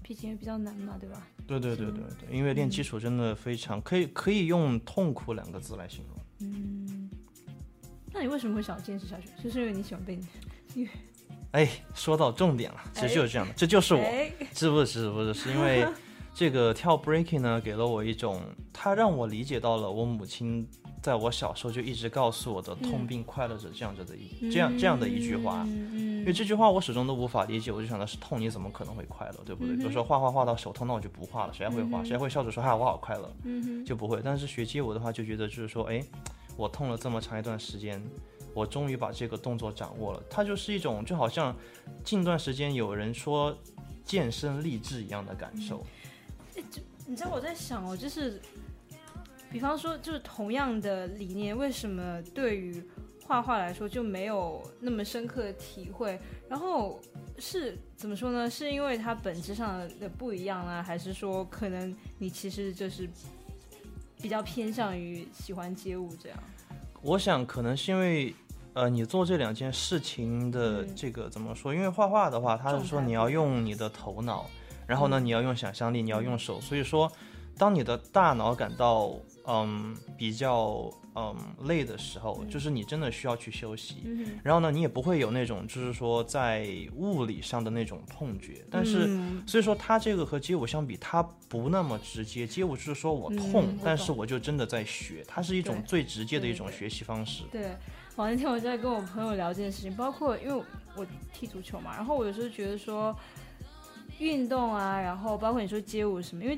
[0.02, 1.22] 毕竟也比较难嘛，对吧？
[1.46, 6.18] 对对对对对，因为练基础真的非常可以，可以用痛苦两个字来形容。
[6.40, 7.12] 嗯，
[8.12, 9.28] 那你为什么会想坚持下去？
[9.44, 10.90] 就是因为你喜欢被你。
[11.52, 14.04] 哎，说到重点了，其实就是这样的，这就是我，
[14.54, 15.02] 是不是？
[15.04, 15.88] 是不是，是因为。
[16.38, 18.40] 这个跳 breaking 呢，给了我一种，
[18.72, 20.70] 它让我理解到了我母亲
[21.02, 25.66] 在我小时候就一直告诉我的“痛并快乐着”这样子的一这样这样的一句话。
[25.66, 29.76] 因为这句话我始终都无法理解，我就想的是痛你怎么可能会快乐，对不对？
[29.76, 32.04] 比如说画画画到手痛，那我就不画了，谁还会画？
[32.04, 33.34] 谁还会笑着说哈我好快乐？
[33.84, 34.22] 就不会。
[34.24, 36.04] 但是学街舞的话，就觉得就是说，哎，
[36.56, 38.00] 我痛了这么长一段时间，
[38.58, 40.24] 我终于把这个动作掌握了。
[40.28, 41.56] 它就是一种就好像
[42.04, 43.56] 近段时间有人说
[44.04, 45.86] 健身励志一样的感受。
[46.72, 48.42] 就你知道我在想哦，就是，
[49.52, 52.84] 比方说，就是同样的理念，为什么对于
[53.28, 56.20] 画画来说就没有那么深刻的体会？
[56.50, 57.00] 然后
[57.38, 58.50] 是怎么说呢？
[58.50, 63.08] 是因为它本质上的不一样啊，还是说可能你其实就是
[64.20, 66.40] 比较偏向于喜欢街舞这样？
[67.04, 68.34] 我想可能是因为，
[68.78, 71.74] 呃，你做这两件事情的这个怎么说？
[71.74, 74.46] 因为画画的话，他是说你要用你的头脑。
[74.86, 76.62] 然后呢，你要用想象力，你要用手。
[76.62, 77.12] 所以说，
[77.58, 79.16] 当你的大脑感到
[79.48, 83.96] 嗯比较嗯累的时候，就是你真的需要去休息。
[84.44, 88.64] 然后呢，你也不会有那种就是说在物理上的那种痛觉。
[88.70, 89.10] 但是，
[89.48, 92.46] 所以说它这个和街舞相比，它不那么直接。
[92.46, 97.44] 街舞就是说我痛，但是我就真的在学，它是一种最直接的一种学习方式。
[97.52, 97.76] 对，
[98.18, 100.64] 我那天我在跟我朋友聊这件事情，包括因为
[100.98, 103.16] 我踢足球嘛，然后我有时候觉得说。
[104.20, 106.58] 运动啊，然后包括你说街舞什么，因为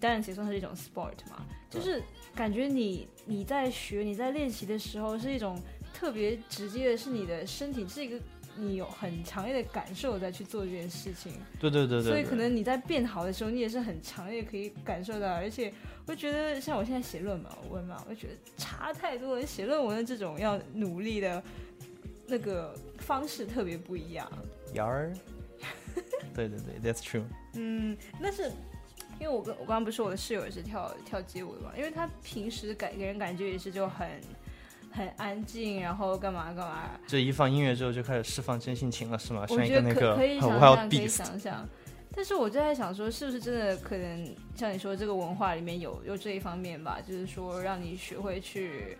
[0.00, 2.02] 当然也算是一种 sport 嘛，就是
[2.34, 5.56] 感觉你你在学你在练习的时候是一种
[5.94, 8.18] 特别直接的，是你的身体是一个
[8.56, 11.34] 你有很强烈的感受在去做这件事情。
[11.60, 12.10] 对对对对。
[12.10, 15.72] 所以可能你在变好的时候，你也是很强烈可以感受到，而且
[16.06, 19.46] 我觉得像我现在写论文，我嘛，我觉得差太多了。
[19.46, 21.42] 写论文的这种要努力的
[22.26, 24.30] 那个方式特别不一样。
[24.74, 25.12] 瑶儿。
[26.34, 27.22] 对对对，That's true。
[27.54, 28.50] 嗯，那是
[29.20, 34.08] 因为我跟我刚刚不是说我的室友也是跳跳街舞的嘛，因为他平时感给人感觉也是就很
[34.90, 36.90] 很安静，然后干嘛干嘛。
[37.06, 39.46] 这一放音乐之后就开始释放真性情了，是吗？
[39.50, 41.68] 我觉得可可以想象，可以想象。
[42.14, 46.98] 但是我就在想说，是不是真的可能像你说这个文化里面有有这一方面吧？
[47.06, 48.96] 就是说让你学会去，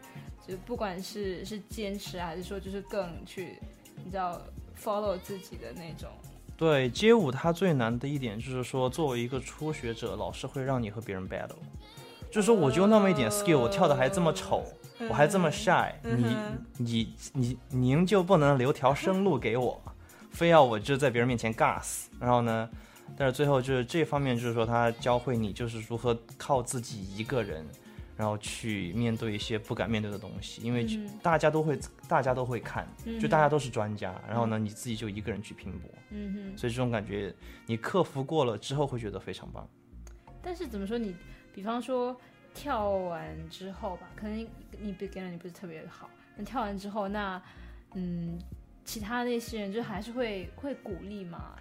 [0.47, 3.59] 就不管是是坚持，还是说就是更去，
[4.03, 4.41] 你知道
[4.83, 6.09] follow 自己的那种。
[6.57, 11.57] 对街舞，它最难的一点就是说，作为一个初学者，老师会让你和别人 battle，
[12.31, 14.65] 就是说我就那么一点 skill，我跳的还这么丑，
[15.09, 16.37] 我还这么 shy，你
[16.79, 19.81] 你你您就不能留条生路给我，
[20.31, 22.69] 非要我就在别人面前尬死，然后呢，
[23.17, 27.67] 但是最后就是这方面就是说他教会你就是如何靠自己一个人。
[28.15, 30.87] 然后去面对一些不敢面对的东西，因为
[31.23, 32.87] 大家都会，大家都会看，
[33.19, 34.15] 就大家都是专家。
[34.29, 35.91] 然后呢，你自己就一个人去拼搏。
[36.11, 36.59] 嗯哼。
[36.59, 37.35] 所以这种感觉，
[37.67, 39.67] 你克服过了之后，会觉得非常棒。
[40.43, 40.99] 但是怎么说？
[40.99, 41.17] 你
[41.55, 42.15] 比方说
[42.55, 44.49] 跳完之后吧，可能你
[44.79, 47.43] 你 beginner 你不是特别好，那跳完之后，那
[47.95, 48.39] 嗯，
[48.85, 51.57] 其他那些人就还是会会鼓励嘛？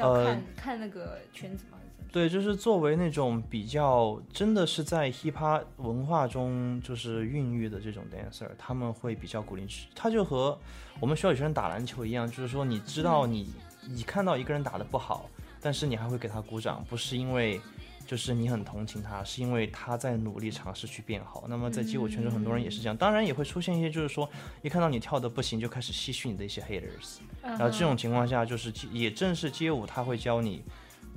[0.00, 1.78] 要看看那个圈子嘛。
[2.10, 9.66] 对，就是作为那种比较真的是在 hiphop 文化中就是孕育的这种 dancer，他们会比较鼓励。
[9.94, 10.58] 他就和
[11.00, 13.52] 我们学校有些人打篮球一样，就是说你知道你
[13.86, 15.28] 你看到一个人打的不好，
[15.60, 17.60] 但是你还会给他鼓掌，不是因为
[18.08, 21.44] 就是你很同情他，是因为他在努力尝试去变好。
[21.46, 24.26] 那么在街舞圈中，很多人也是这样，当然也会出现一些，就是说
[24.62, 27.18] 一看到你跳的不行，就开始吸取你的一些 haters。
[27.42, 30.64] 然后这种情况下，就是也正是街舞，他会教你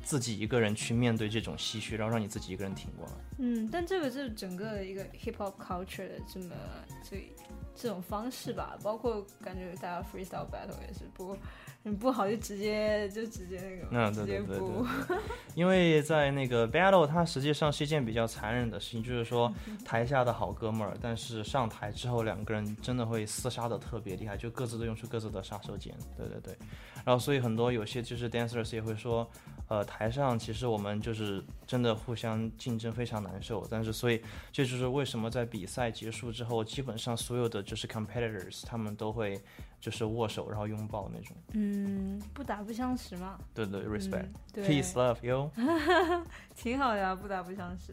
[0.04, 3.14] 自己一个人去面对这种唏嘘，然后让你自己一个人挺过来。
[3.38, 6.54] 嗯，但这个是整个一个 hip hop culture 的这么
[7.02, 7.32] 最
[7.76, 11.38] 这种方式吧，包括感觉大家 freestyle battle 也是不。
[11.84, 15.18] 你不好就直接就直接那个，嗯，对对对对，
[15.56, 19.52] 因为在那个 battle，它实际上是一件比较残忍的事情，就是说
[19.84, 26.56] 台下的好哥们儿，但是上台之后两个人真的会厮杀的特别厉害，就各自都用出各自的杀手锏，对对对，
[27.04, 29.28] 然后所以很多有些就是 dancers 也会说，
[29.68, 39.42] 呃，台上其实我们就是真的互相竞争非常难受，但是所以这就是为什么在比赛结束之后，基本上所有的就是 competitors 他们都会。
[39.80, 41.36] 就是握手，然后拥抱那种。
[41.54, 43.40] 嗯，不打不相识嘛。
[43.52, 45.50] 对对，respect，peace love you，
[46.56, 47.92] 挺好的，不打不相识，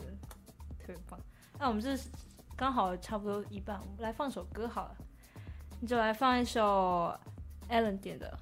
[0.79, 1.19] 特别棒。
[1.59, 1.99] 那我们这
[2.55, 4.97] 刚好差不多一半，我们来放首歌好了。
[5.81, 7.19] 你就来放一首
[7.71, 8.39] Allen 点的，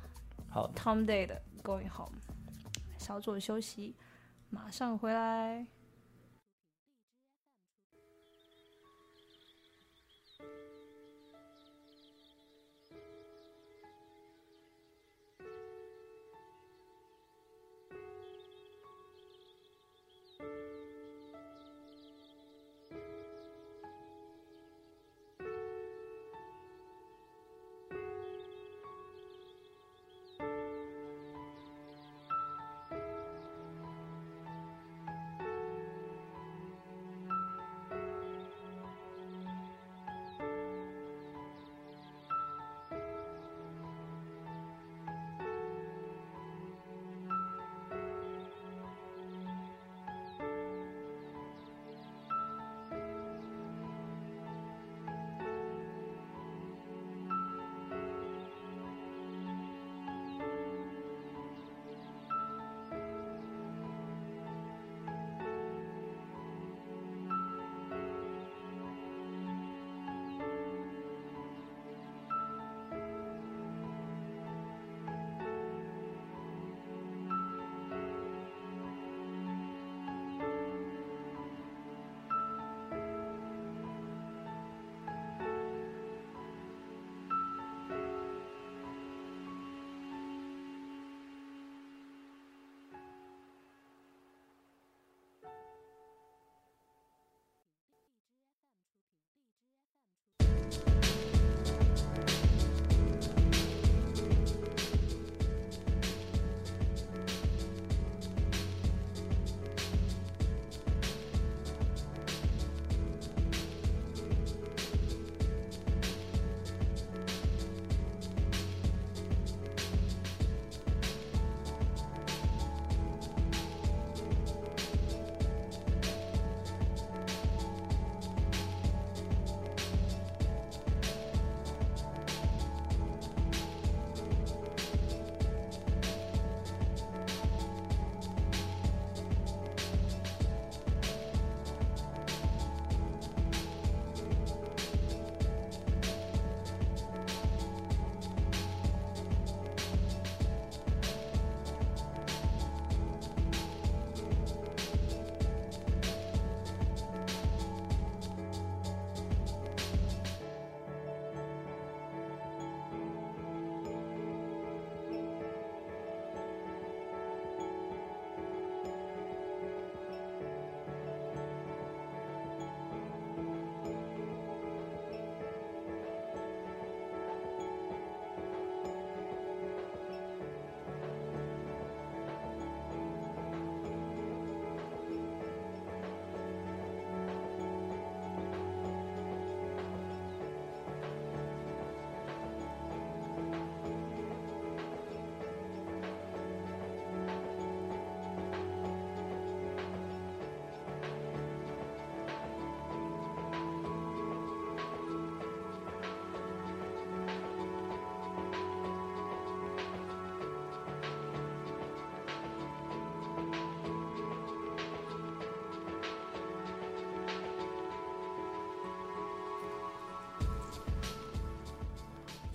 [0.51, 2.19] 好，Tom Day 的 Going Home。
[2.99, 3.95] 小左休息，
[4.51, 5.65] 马上回来。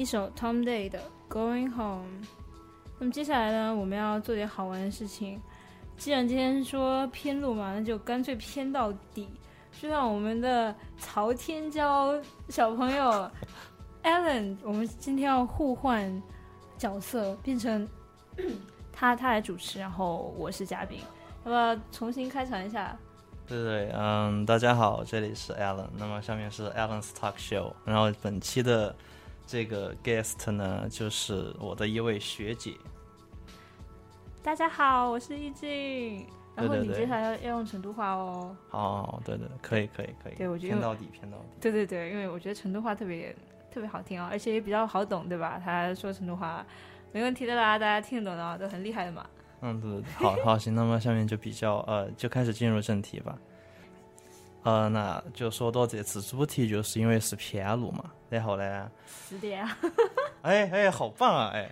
[0.01, 2.07] 一首 Tom Day 的 Going Home。
[2.97, 5.39] 那么接下来呢，我们要做点好玩的事情。
[5.95, 9.29] 既然今天说偏路嘛，那就干脆偏到底，
[9.79, 13.29] 就让我们的曹天骄小朋友
[14.01, 16.19] Alan，我们今天要互换
[16.79, 17.87] 角色，变成
[18.91, 20.97] 他他来主持，然后我是嘉宾，
[21.43, 22.97] 那么重新开场一下？
[23.45, 28.95] 对对，嗯，大家好，这里是 Alan，那么下面是 Alan's Talk Show，然后本期的
[29.51, 32.73] 这个 guest 呢，就是我的一位学姐。
[34.41, 36.25] 大家好，我是易静。
[36.55, 38.55] 然后你接下来要要用成都话哦。
[38.69, 40.35] 哦，对对，可以可以可以。
[40.35, 41.43] 对，我觉得偏到底偏到底。
[41.59, 43.35] 对对对，因为我觉得成都话特别
[43.69, 45.61] 特别好听哦，而且也比较好懂，对吧？
[45.61, 46.65] 他说成都话
[47.11, 49.25] 没问题的啦，大家听得懂的都很厉害的嘛。
[49.59, 53.37] 嗯，对对对，好好行，那么下面就比较呃，就开始进入正题吧。
[54.63, 58.91] 呃，那就说到这次主题，就是因为是偏路嘛，然后呢？
[59.07, 59.77] 是的呀。
[60.43, 61.51] 哎哎，好棒啊！
[61.53, 61.69] 哎。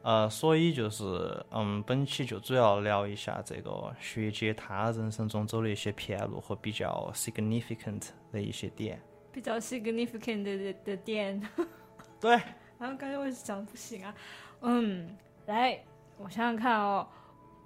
[0.00, 8.98] 呃，所以就是，嗯，本期就主要聊一下这个学姐她人生中走的一些偏路和比较 significant 的一些点。
[9.32, 11.42] 比较 significant 的的点。
[12.20, 12.30] 对。
[12.78, 14.14] 然后刚才我讲不行啊，
[14.62, 15.14] 嗯，
[15.46, 15.78] 来，
[16.16, 17.06] 我想想看哦，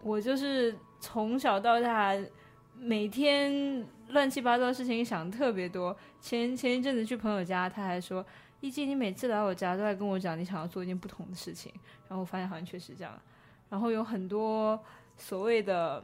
[0.02, 2.16] 我就是从小到大
[2.74, 5.96] 每天乱七八糟的事情想特别多。
[6.20, 8.24] 前前一阵子去朋友家，他还说。
[8.60, 11.72] 一季，你每次来我家都在跟我讲你想要做一件不同的事情，
[12.06, 13.20] 然后我发现好像确实这样。
[13.68, 14.80] 然后有很多
[15.16, 16.00] 所谓的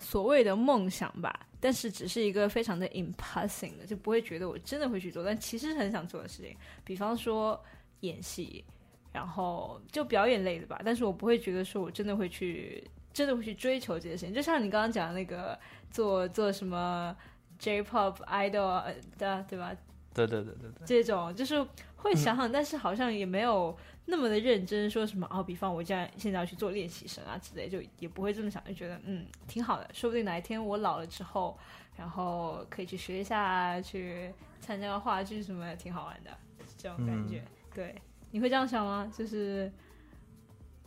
[0.00, 6.56] 所谓的梦想吧，但是只是一个非常的 impossible 的，就不会觉得我真的会去做，但其实很想做的事情。
[6.82, 7.62] 比方说
[8.00, 8.64] 演戏，
[9.12, 14.34] 然后就表演类的吧，但是我不会觉得说我真的会去，真的会去追求这些事情。
[14.34, 15.58] 就像你刚刚讲的那个
[15.90, 17.16] 做做什么
[17.58, 19.76] J-pop idol 的，对吧？
[20.14, 21.64] 对对对对对，这种就是
[21.96, 31.56] 会想想，但是好像也没有那么的认真，说什么哦，比方我现在现在要去做练习生啊之类，就也不会这么想，就觉得嗯挺好的，说不定哪一天我老了之后，
[31.96, 36.30] 然后可以去学一下，去参加个话剧什么，挺好玩的，
[36.76, 37.44] 这种感觉。
[37.72, 37.94] 对，
[38.32, 39.12] 你会这样想吗？
[39.16, 39.70] 就是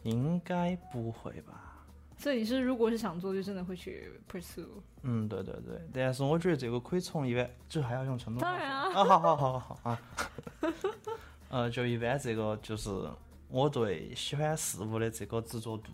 [0.04, 1.71] 应该不会吧。
[2.22, 4.64] 所以你是如果是想做，就真的会去 pursue。
[5.02, 8.48] 嗯，对对对，但是我觉得这个可以从一般，就还要用成都话。
[8.48, 8.84] 当然啊。
[8.90, 10.02] 啊，好好好好好啊。
[11.50, 12.92] 呃，就一般这个就是
[13.50, 15.92] 我对喜欢事物的这个执着度，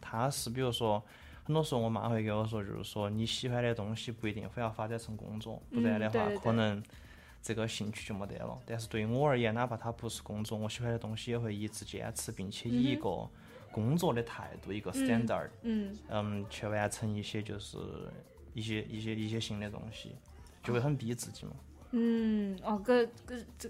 [0.00, 1.00] 它是比如说，
[1.44, 6.82] 很多时候我妈会跟我说，就是说你喜欢的东西不一定非要发展成工作，不然的话可能
[7.40, 8.58] 这个兴趣就没得了。
[8.66, 13.30] 但是对于我而言，哪怕它不是工作，我喜欢的东西也会一直坚持，并且以一个。
[13.72, 17.78] 工作的态度一个 standard，嗯嗯，去完成一些就是
[18.54, 20.16] 一些一些一些新的东西，
[20.62, 21.52] 就会很逼自己嘛。
[21.92, 23.68] 嗯，哦，哥哥这，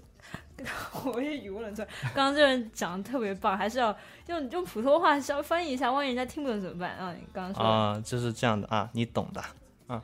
[1.11, 1.83] 我也语无伦次。
[2.13, 3.95] 刚刚这人讲的特别棒，还是要
[4.27, 7.13] 用用普通话稍微翻译一下，万一人家听不懂怎么办啊？
[7.13, 9.43] 你刚刚说啊，就是这样的啊，你懂的，
[9.89, 9.99] 嗯。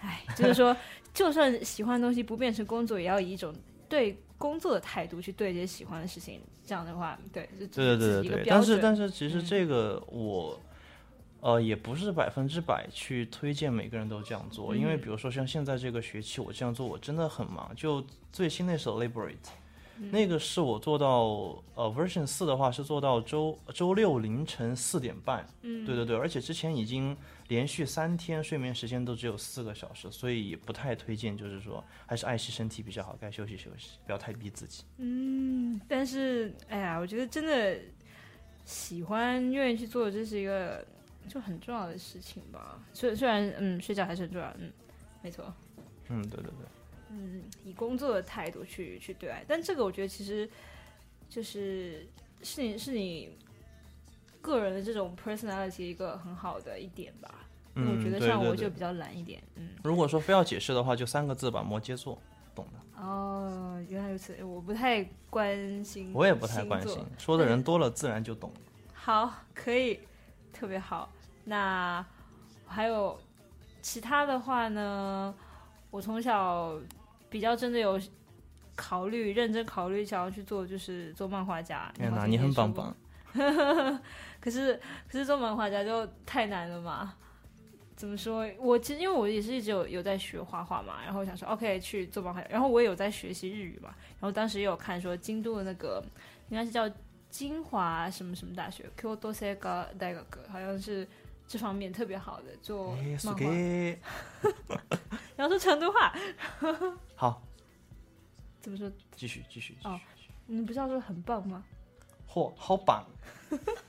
[0.00, 0.76] 哎，就是说，
[1.14, 3.54] 就算喜欢的东西不变成工作，也要以一种
[3.88, 4.18] 对。
[4.38, 8.44] 工作的态度去对这些喜欢的事情，这样的话，对，对对对对对。
[8.46, 10.60] 但是但是其实这个我，
[11.40, 17.74] 呃，也不是百分之百去推荐每个人都这样做，因为比如说像现在这个学期我这样做，我真的很忙。
[17.74, 19.30] 就最新那首《Liberate》，
[20.10, 25.48] 那个是我做到呃 Version 四的话是做到周周六凌晨四点半。
[25.62, 27.16] 嗯，对对对，而且之前已经。
[27.48, 31.36] 连续三天睡眠时间都只有四个小时，所以不太推荐。
[31.36, 34.82] 就是说，还是爱惜身体比较好，该休息休息，不要太逼自己。
[34.98, 37.78] 嗯，但是，哎呀，我觉得真的
[38.64, 40.84] 喜欢、愿意去做，这是一个
[41.28, 42.82] 就很重要的事情吧。
[42.92, 44.52] 虽虽然，嗯，睡觉还是很重要。
[44.58, 44.72] 嗯，
[45.22, 45.54] 没错。
[46.08, 46.66] 嗯，对对对。
[47.10, 50.48] 嗯，以工作的态度去去对待，但这个我觉得其实
[51.28, 52.06] 就是
[52.42, 53.30] 是你是你。
[54.46, 57.34] 个人的这种 personality 一个很好的一点吧，
[57.74, 59.70] 我觉得像我就比较懒一点，嗯。
[59.82, 62.16] 如果说非要解释的话，就三个字吧，摩羯座，
[62.54, 63.02] 懂的。
[63.02, 68.52] 哦，原来如此，我不太关心，我也不太关心，说的人多了，自然就懂。
[68.94, 69.98] 好，可以，
[70.52, 71.10] 特别好。
[71.44, 72.04] 那
[72.66, 73.18] 还有
[73.82, 75.34] 其他的话呢？
[75.90, 76.74] 我从小
[77.30, 77.98] 比较真的有
[78.74, 81.90] 考虑，认真考虑想要去做，就是做漫画家。
[81.94, 82.94] 天哪，你很棒棒。
[84.40, 87.14] 可是，可是做漫画家就太难了嘛？
[87.96, 88.46] 怎么说？
[88.58, 93.88] 我其实因为我也是一直有有在学画画嘛，然后想说 OK 去做漫画，然后我也有在学习日语嘛，
[94.20, 96.04] 然后当时也有看说京都的那个
[96.50, 96.90] 应该是叫
[97.30, 101.08] 金华什么什么大学，Kyoto Sega 大学，好像是
[101.48, 102.94] 这方面特别好的做
[103.24, 103.44] 漫画。
[105.36, 106.14] 然后 说成都话，
[107.14, 107.42] 好，
[108.60, 108.90] 怎么说？
[109.14, 109.98] 继续继续哦，
[110.46, 111.64] 你不是要说很棒吗？
[112.36, 113.02] 嚯，好棒！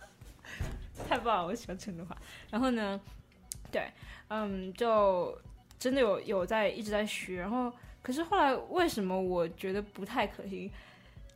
[1.06, 2.16] 太棒了，我喜欢成都话。
[2.50, 2.98] 然后呢，
[3.70, 3.92] 对，
[4.30, 5.38] 嗯，就
[5.78, 7.70] 真的有有在一直在学，然后
[8.02, 10.72] 可是后来为什么我觉得不太可行？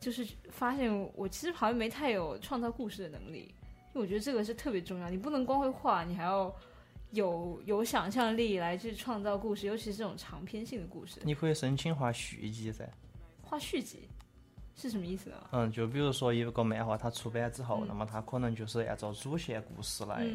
[0.00, 3.54] 就是发现我其实好像没太有创造故事的能力，
[3.92, 6.50] 因为我觉得这个是特别重要，你不能光会画，你还要
[7.10, 11.20] 有有想象力来去创造故事，尤其是这种长篇性的故事。
[11.24, 12.88] 你可以申请画续集噻。
[13.42, 14.08] 画续集
[14.74, 15.36] 是什么意思呢？
[15.52, 20.26] 嗯，就比如说一个漫画它出版之后，那么它可能就是按照主线故事来，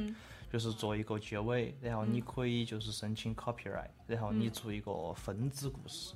[0.52, 6.14] 就是做一个结尾，然后你可以就是申请 copyright，然后你做一个分支故事。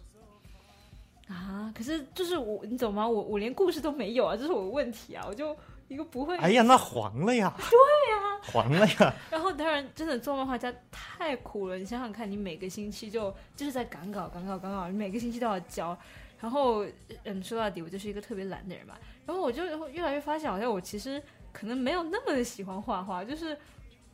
[1.27, 1.71] 啊！
[1.75, 3.07] 可是就是我，你懂吗？
[3.07, 5.23] 我我连故事都没有啊，这是我的问题啊！
[5.27, 5.55] 我就
[5.87, 6.35] 一个不会。
[6.37, 7.53] 哎呀，那黄了呀！
[7.57, 7.65] 对
[8.13, 9.13] 呀，黄了呀！
[9.29, 11.77] 然后当然，真的做漫画家太苦了。
[11.77, 15.97] 你想想看，你每个星期就就是在赶稿、赶稿、赶稿，你每个星期都要交。
[16.41, 16.85] 然后，
[17.23, 18.99] 嗯，说到底，我就是一个特别懒的人吧。
[19.25, 21.21] 然后我就越来越发现，好像我其实
[21.53, 23.23] 可能没有那么的喜欢画画。
[23.23, 23.57] 就是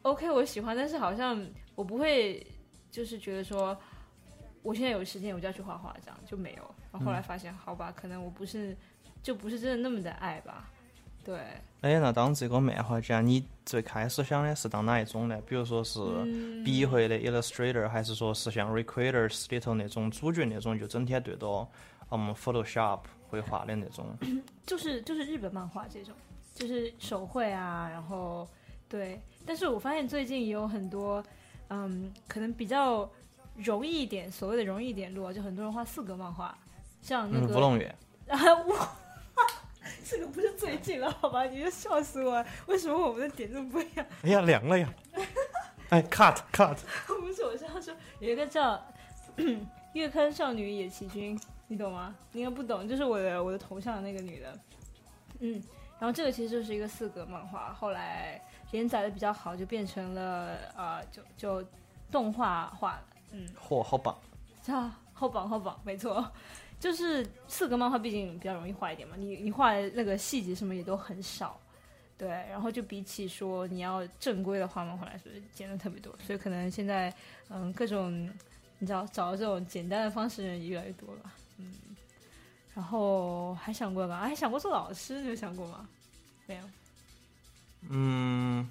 [0.01, 2.45] OK，我喜欢，但是好像我不会，
[2.91, 3.75] 就是觉得说。
[4.63, 6.75] 我现在有时间，我就要去画画，这样就没有。
[6.91, 8.75] 然后后来发现，好吧，可能我不是，
[9.23, 10.69] 就不是真的那么的爱吧。
[11.23, 11.39] 对。
[11.80, 15.39] 哎，那当这个漫画家，你最开始想的是当哪一种呢？
[15.47, 16.01] 比如说是
[16.65, 21.65] 笔绘的 Illustrator，还是说是像 Recreators 里头那种主角那种，就整天对着
[22.11, 22.99] 嗯 Photoshop
[23.29, 24.05] 绘画的那种？
[24.65, 26.13] 就是就是日本漫画这种，
[26.53, 28.47] 就是手绘啊，然后
[28.89, 29.21] 对。
[29.45, 31.23] 但是我发现最近也有很多，
[31.69, 33.09] 嗯，可能比较。
[33.57, 36.55] 容易一点，所谓的容易一点路，就很多人画四格漫画，
[37.01, 37.89] 像那个乌龙院
[38.29, 38.91] 啊，哇，
[40.05, 41.43] 这个不是最近了，好吧？
[41.45, 44.05] 你就笑死我，为什么我们的点这么不一样？
[44.21, 44.93] 哎呀，凉了呀！
[45.89, 46.77] 哎，cut cut，
[47.07, 48.79] 不是，我是要说有一个叫
[49.93, 51.35] 月刊少女野崎君，
[51.68, 52.15] 你懂吗？
[52.32, 54.59] 你应该不懂，就是我的我的头像的那个女的，
[55.39, 55.61] 嗯，
[55.99, 58.41] 然后这个其实就是一个四格漫画，后来
[58.72, 61.68] 连载的比较好，就变成了呃，就就
[62.11, 63.01] 动画化。
[63.32, 64.18] 嗯，嚯，好棒！
[64.68, 66.32] 啊，好棒，好棒，没错，
[66.80, 69.15] 就是四格漫画，毕竟比较容易画一点嘛。
[69.18, 71.59] 你你画的那个细节什么也都很少，
[72.18, 72.30] 对。
[72.30, 76.15] 然后就比起说你要正规的画漫画来说，简单特别多。
[76.26, 77.13] 所以可能现在，
[77.49, 78.32] 嗯，各种
[78.80, 81.36] 你知道找这种简单的方式人也越来越多了，嗯。
[82.78, 84.19] 然后还想过吧？
[84.19, 85.89] 还想过做老师，你有想过吗？
[86.45, 86.61] 没有。
[87.89, 88.69] 嗯，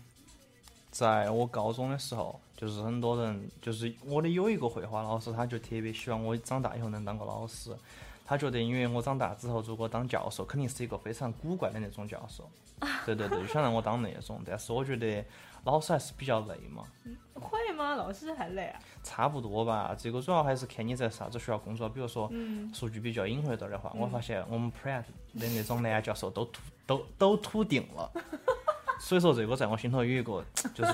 [0.93, 2.41] 在我高中的时候。
[2.57, 7.77] 就是很多人，就是我的有一个绘画老师，他就特别希望我长大以后能当个老师。
[8.25, 12.49] 他觉得，因为我长大之后如果当教授，肯定是一个非常古怪的那种教授。
[13.05, 14.41] 对对对，就想让我当那种。
[14.47, 15.23] 但是我觉得
[15.65, 16.85] 老师还是比较累嘛。
[17.35, 17.66] 会吗？
[17.97, 18.81] 老师还累啊？
[19.03, 19.97] 差不多吧。
[19.99, 21.89] 这个主要还是看你在啥子学校工作。
[21.89, 22.31] 比如说，
[22.73, 25.05] 数据比较隐晦点的话，我发现我们 Pratt
[25.39, 28.11] 的那种男教授都秃，都都秃顶了。
[29.01, 30.45] 所以说，这个在我心头有一个
[30.75, 30.93] 就是。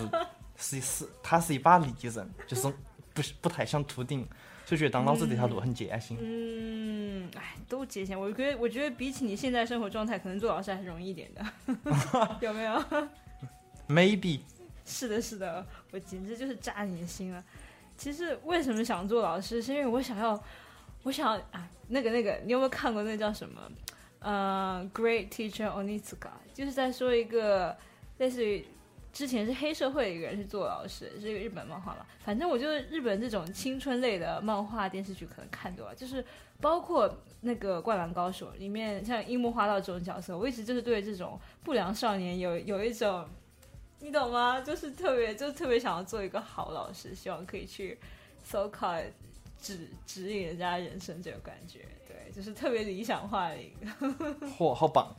[0.55, 2.69] 是是，他是一把利刃，就是
[3.13, 4.25] 不不太想秃顶，
[4.65, 6.17] 所以觉得当老师这条路很艰辛。
[6.21, 8.17] 嗯，哎，都艰辛。
[8.17, 11.45] 我觉得，我觉得比起你现在生活状态，可能做老师还是容易一点的，
[12.41, 12.85] 有没有？
[13.89, 14.41] Maybe。
[14.85, 17.43] 是的，是的，我简直就是扎你的心了。
[17.97, 20.43] 其实为什么想做老师，是因为我想要，
[21.03, 23.61] 我想啊，那个那个，你有没有看过那叫什么？
[24.21, 27.77] 呃，Great Teacher Onizuka，就是在说一个
[28.19, 28.65] 类似于。
[29.13, 32.07] 之前是黑社会的一个人是做老师，是一个日本漫画嘛。
[32.25, 36.25] 反正我觉得日本这种青春类的漫画电视剧可能看多了，就是
[36.63, 43.29] 包括那个《灌篮高手》里面像樱木花道这种角色，我一直就是对这种不良少年有有一种，
[44.03, 44.61] 你懂吗？
[44.61, 47.97] 就是特别就特别想要做一个好老师，希望可以去
[48.43, 49.07] so called
[49.61, 53.87] 指指引人家人生这种感觉，对，就是特别理想化的一个。
[54.59, 55.15] 嚯，好棒！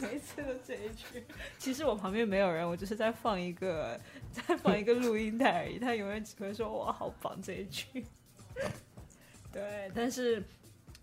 [0.00, 1.24] 每次都这一句，
[1.58, 3.98] 其实我旁边没有人，我就是在放一个，
[4.30, 5.80] 在放一个录音带而已。
[5.80, 8.06] 他永远只会说“哇，好棒”这一句。
[9.52, 10.40] 对，但是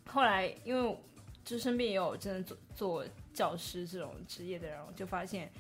[0.05, 0.97] 后来因为
[1.43, 5.51] 就身边也有真的做做教师这种职业的人，我就发现，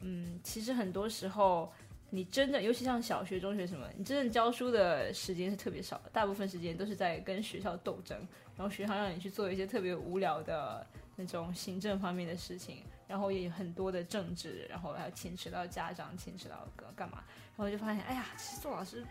[0.00, 1.72] 嗯，其实很多时候
[2.10, 8.16] 你真的，尤其像小学、中学什么，你真正教书的时间是特别少的，大部分时间都是在跟学校斗争，
[8.56, 10.86] 然后学校让你去做一些特别无聊的。
[11.18, 17.24] 那种行政方面的事情，然后也有很多的政治，然后还要牵扯到家长，牵扯到干干嘛，
[17.56, 19.02] 然后就发现，哎呀，其实做老师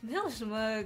[0.00, 0.80] 没有什么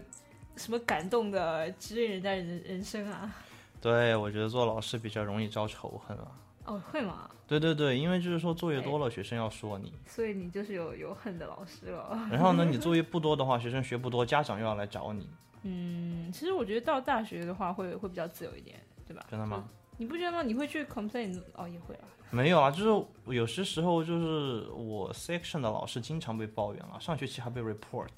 [0.57, 3.31] 什么感动的指引人家人人生啊。
[3.79, 6.33] 对，我觉得做老师比较容易招仇恨啊。
[6.65, 7.29] 哦，会吗？
[7.47, 12.29] 对对对，因为就是说作业多了，学生要说你，所以你就是有有恨的老师了。
[12.31, 15.29] 然后呢，你作业不多的话，学生学不多，家长又要来找你。
[15.63, 19.25] 嗯，其实我觉得到大学的话，会会比较自由一点，对吧？
[19.31, 19.65] 真的吗？
[19.97, 20.43] 你不觉得吗？
[20.43, 21.41] 你会去 complain？
[21.55, 22.05] 哦，也会啊。
[22.31, 28.09] 没有啊，就是有些时候就是我 section 的老师经常被抱怨了，上学期还被 report。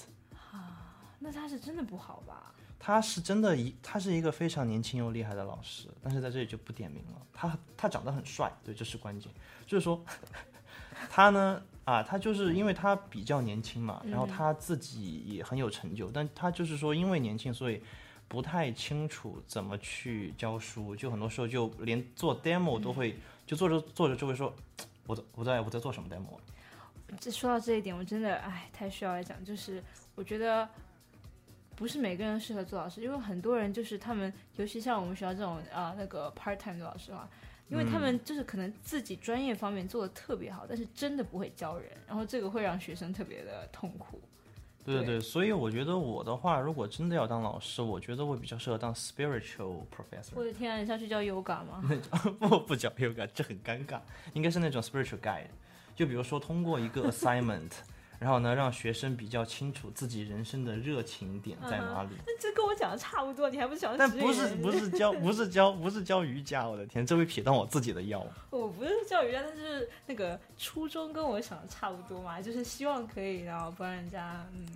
[0.52, 2.52] 啊，那他是真的不好吧？
[2.86, 7.20] 他是真的一，他是一个非常年轻又厉害的老师，但是在这里就不点名了。
[7.32, 9.28] 他他长得很帅，对，这是关键。
[9.66, 10.00] 就是说，
[11.10, 17.82] 他呢，啊，他就是因为他比较年轻嘛，然后他自己也很有成就，但他就是说因为年轻，所以
[18.28, 24.54] 不太清楚怎么去教书，就很多时候就连做 demo 都会，就做着做着就会说，
[25.08, 26.38] 我在我在我在做什么 demo。
[27.18, 29.82] 这说到这一点，我真的哎，太需要来讲，就是
[30.14, 30.68] 我觉得。
[31.76, 37.28] 不是每个人适合做老师，因为很多人就是他们，尤其像我们学校这种啊那个 part time 的老师啊，
[37.68, 44.20] 因为他们就是可能自己专业方面做的特别好，但是真的不会教人，然后这个会让学生特别的痛苦。
[44.84, 50.30] 对对对，所以我觉得我的话，如果真的要当老师，我觉得我比较适合当 spiritual professor。
[50.34, 51.82] 我的天啊，你下去教 yoga 吗？
[52.40, 54.00] 不不教 yoga，这很尴尬，
[54.32, 55.48] 应该是那种 spiritual guide，
[55.94, 57.72] 就比如说通过一个 assignment。
[58.18, 62.10] 然后呢，让学生比较清楚自己人生的热情点在哪里。
[62.26, 63.96] 那这跟我讲的差不多，你还不想？
[63.96, 68.26] 但不是不是教不是教 不是教瑜伽，我的天，这会撇到我自己的腰。
[68.50, 74.66] 我不是教瑜伽，但是那个初衷跟我想的差不多嘛，就是希望可以然后帮人家嗯。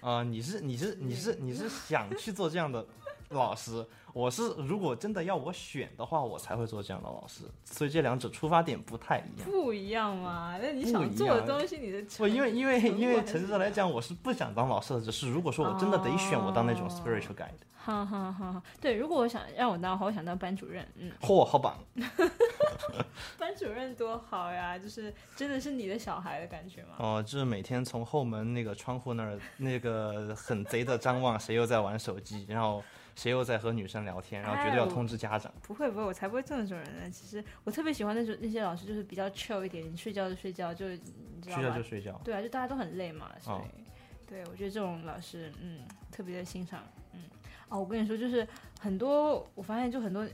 [0.00, 2.82] 啊，你是你是你是你是想去做这样的
[3.30, 3.86] 老师？
[4.12, 9.48] 我是如果真的要我选的话，我才会做这样的老师，所以这两者出发点不太一样。
[9.48, 10.58] 不一样嘛？
[10.60, 15.00] 那你想做的东西，你的不因为因为因为诚实来讲，我是不想当老师的。
[15.00, 17.50] 只是如果说我真的得选，我当那种 spiritual guide。
[17.82, 18.62] 哈哈哈！
[18.78, 20.86] 对，如果我想让我当的话，我想当班主任。
[20.96, 21.10] 嗯。
[21.22, 21.78] 嚯，好棒！
[23.38, 26.96] 班主任多好呀，就是真的是你的小孩的感觉吗？
[26.98, 32.82] 哦，就是每天从后门那个窗户那儿那个很贼的张望，谁又在玩手机，然后。
[33.20, 34.40] 谁又在和女生聊天？
[34.40, 35.52] 然后绝对要通知家长。
[35.60, 37.10] 不会不会，我才不会这种人呢。
[37.10, 42.18] 其实我特别喜欢那种那些老师，就是比较 chill 一点，你睡觉就睡觉，就你知道睡觉就睡觉。
[42.24, 43.84] 对啊，就大家都很累嘛，所以
[44.26, 46.82] 对我觉得这种老师，嗯，特别的欣赏。
[47.12, 47.24] 嗯，
[47.68, 48.48] 哦，我跟你说，就是
[48.80, 50.26] 很多我发现，就很多，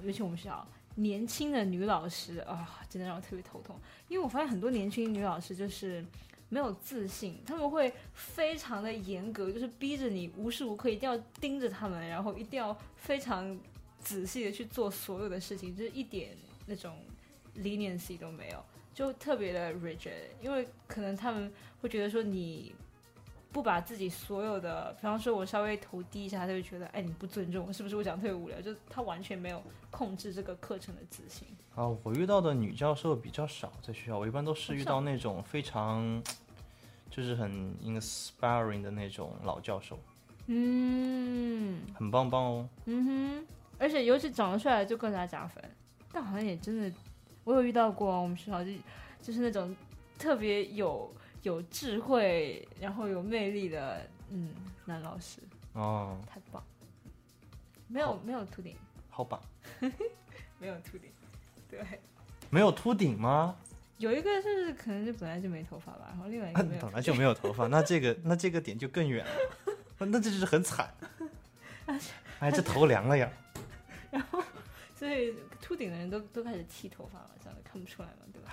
[0.00, 0.64] 尤其我们学校
[0.94, 3.74] 年轻的女老师啊，真的让我特别头痛，
[4.06, 6.04] 因为我发现很多年轻女老师就是。
[6.48, 13.58] 没有自信，他们会非常的严格，就是逼着你无时无刻一定要盯着他们，然后一定要非常
[14.00, 16.30] 仔细的去做所有的事情，就是一点
[16.66, 16.96] 那种
[17.58, 20.12] leniency 都没有，就特别的 rigid。
[20.40, 22.74] 因为可能他们会觉得说你
[23.50, 28.60] 不把自己所有的，比方说我稍微头低一下，他就会觉得哎你不尊重我，是不是我讲特别无聊？
[28.60, 31.48] 就他完全没有控制这个课程的自信。
[31.74, 36.22] 啊，我遇到的女教授比较少，在学校我一般都是遇到那种非常，
[37.10, 37.50] 就是很
[37.82, 39.98] inspiring 的那种老教授，
[40.46, 43.46] 嗯，很棒棒哦，嗯哼，
[43.78, 45.62] 而且尤其长得帅就更加加分。
[46.12, 46.92] 但好像也真的，
[47.44, 48.70] 我有遇到过我们学校就
[49.22, 49.74] 就是那种
[50.18, 51.12] 特别有
[51.42, 55.40] 有智慧，然后有魅力的嗯男老师
[55.72, 56.62] 哦，太棒，
[57.86, 58.76] 没有没有秃顶，
[59.10, 59.40] 好棒，
[60.58, 61.10] 没有秃顶。
[61.70, 61.80] 对，
[62.50, 63.56] 没有秃顶吗？
[63.98, 69.32] 有一个是可能就本来就没头发吧，然后另外一个 本来就没有头发，那这个那这个点就更远了，
[70.06, 70.92] 那这就是很惨。
[72.40, 73.30] 哎，这头凉了呀。
[74.10, 74.42] 然后，
[74.94, 78.50] 所以秃顶的人都都开始剃头发了，这样看不出来嘛，对吧？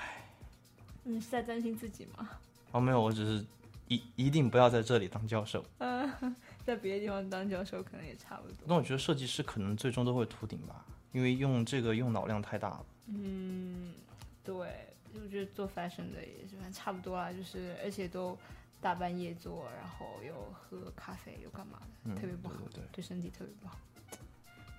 [1.03, 2.29] 你是在担心自己吗？
[2.75, 3.45] 哦，没有，我只是
[3.87, 5.63] 一一定不要在这里当教授。
[5.77, 8.57] 嗯， 在别的地方当教授可能也差不多。
[8.65, 10.85] 那我觉得设计师可能最终都会秃顶吧。
[11.13, 12.85] 因为用这个用脑量太大了。
[13.07, 13.93] 嗯，
[14.43, 18.37] 对，我觉得做 fashion 的也是，差不多啊，就是而且都
[18.81, 23.79] 大半夜做，然后又喝咖啡又干嘛的，特别不好，对对身体特别不好。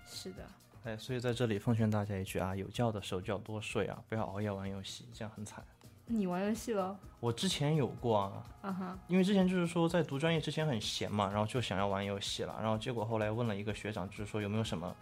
[0.06, 0.46] 是的。
[0.84, 5.64] 哎，所以在这里奉劝大家一句啊，有觉的时候就要多睡啊，不要熬夜玩游戏，这样很惨。
[6.06, 6.98] 你玩游戏了？
[7.20, 8.42] 我之前有过啊。
[8.62, 8.98] 啊哈。
[9.08, 14.94] 因为之前就是说在读专业之前很闲嘛，然后就想要玩游戏了，然后结果后来问了一个学长，就是说有没有什么。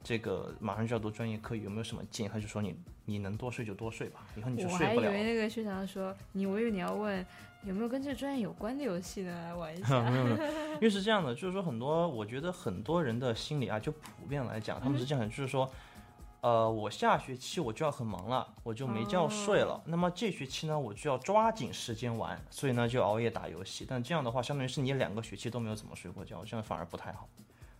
[0.00, 2.30] 这个马上就要读专业课，有没有什么建议？
[2.32, 2.74] 他就说你
[3.04, 5.08] 你能多睡就多睡吧，以后你就睡不了。
[5.08, 7.26] 我还以为那个学长说你，我以为你要问
[7.64, 10.08] 有没有跟这个专业有关的游戏呢，来玩一下。
[10.76, 15.68] 因为是这样的，就是说很多，我觉得很多人的心理啊，就普遍来讲，他们是这样的，就是说，
[16.40, 19.82] 呃，我下学期我就要很忙了，我就没觉睡了。
[19.84, 23.84] 那么这学期呢，我就要抓紧时间玩，所以呢就熬夜打游戏。
[23.88, 27.28] 但这样的话，相当于是你两个学期都没有怎么睡过觉，这样反而不太好。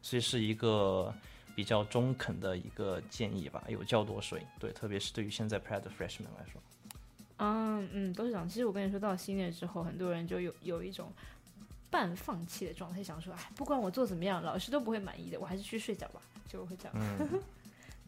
[0.02, 1.14] 所以是一个。
[1.56, 6.62] 比较中肯的一个建议吧，有觉多睡，对，特别是对于现在 Pred Freshman 来说，
[7.38, 8.48] 嗯嗯，都是这样。
[8.48, 11.12] 其实我跟你说到新年之后，很多人就有有一种
[11.90, 16.94] 半放弃的状态，想说，哎，不管我做怎么样，老师都不会满意的，我还是去睡觉吧，就会这样。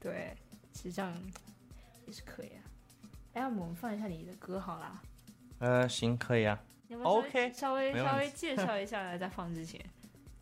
[0.01, 0.35] 对，
[0.73, 1.13] 其实这样
[2.07, 2.63] 也是可以啊。
[3.35, 5.01] 哎，我们放一下你的歌好啦。
[5.59, 6.59] 呃，行，可以啊。
[7.03, 9.81] OK，稍微稍微介绍一下，在放之前。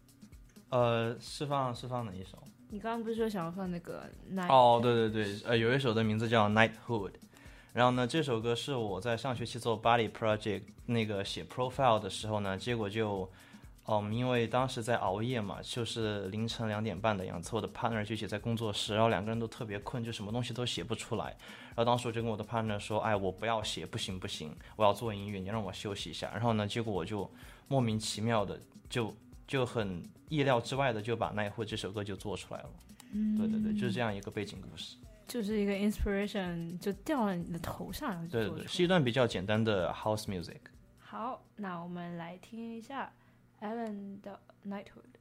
[0.70, 2.42] 呃，释放释放哪一首？
[2.70, 4.52] 你刚刚不是说想要放那个 Night？
[4.52, 7.12] 哦，对对对，呃，有一首的名字叫 Nighthood。
[7.72, 13.30] 然后呢，这首歌是我在上学期做 Body Project 那个写 Profile 的时候呢，结果就，
[13.90, 21.24] 嗯，因为当时在熬夜嘛，就是凌晨两点半的样子，我的 partner 就写在工作室，然后两个人都特别困，就什么东西都写不出来。
[21.68, 26.30] 然后当时我就跟我的 partner 说，哎，我不要写，不行不行，我要做音乐，你让我休息一下。
[26.32, 27.30] 然后呢，结果我就
[27.66, 28.60] 莫名其妙的
[28.90, 29.14] 就
[29.46, 32.70] 就很意料之外的就把《奈何》这首歌就做出来了。
[33.12, 34.96] 嗯，对对对，就是这样一个背景故事。
[35.26, 40.58] 就是一个 inspiration 就掉了你的头上，对对对，是一段比较简单的 house music。
[40.98, 43.10] 好，那我们来听一下
[43.60, 45.18] Alan 的 Nighthood。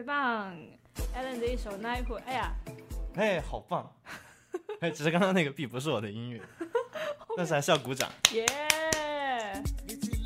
[0.00, 0.56] 别棒
[1.14, 2.54] ，Allen 的一首《Night》，哎呀，
[3.16, 3.92] 哎，好棒！
[4.80, 6.40] 哎，只是刚刚那个 B 不是我的音乐，
[7.36, 8.10] 但是还是要鼓掌。
[8.32, 8.46] 耶！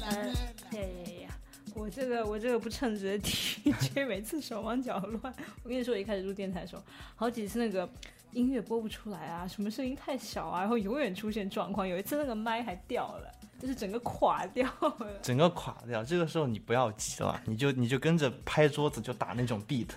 [0.05, 0.79] 哎
[1.23, 1.29] 呀，
[1.75, 3.29] 我这个我这个不称职的
[3.65, 5.35] DJ，每次手忙脚乱。
[5.65, 6.83] 我跟你说，我一开始录电台的时候，
[7.17, 7.89] 好几次那个
[8.31, 11.89] 音乐播不出来啊，什么声音太小啊，然后永远出现状况。
[11.89, 13.33] 有一次那个麦还掉了。
[13.65, 16.05] 就是整个垮掉了，整个垮掉。
[16.05, 19.89] 这个时候你不要急了，你就你就跟着拍桌子，就打那种 beat，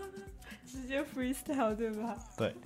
[0.66, 2.16] 直接 freestyle 对吧？
[2.38, 2.56] 对。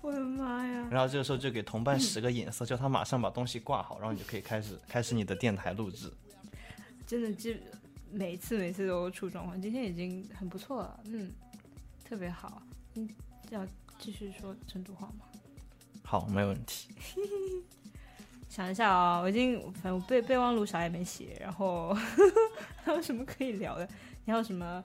[0.00, 0.86] 我的妈呀！
[0.92, 6.12] 然后这个时候就给同伴使个眼色，叫他马上把东西挂好，然后你就可以开始开始你的电台录制。
[7.06, 7.50] 真的，就
[8.12, 11.32] 每次每次都出状况，今天已经很不错了，嗯，
[12.04, 12.62] 特别好。
[12.94, 13.08] 嗯，
[13.50, 13.66] 要
[13.98, 15.24] 继续说成都话吗？
[16.04, 16.88] 好，没问题。
[18.48, 21.94] 想一下啊，我已经反正备备忘录啥也没写，然后
[22.82, 23.86] 还有什么可以聊的？
[24.24, 24.82] 你还有什么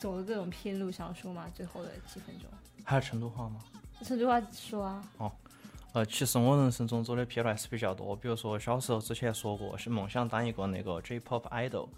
[0.00, 1.46] 走的各种偏路想说吗？
[1.54, 2.48] 最后的几分钟？
[2.84, 3.60] 还有成都话吗？
[4.02, 5.04] 成都话说啊。
[5.18, 5.30] 哦，
[5.92, 11.88] 呃，其实我人生中走的偏路还是比较多，比如说小时候之前说过是梦想当一个那个 J-pop idol，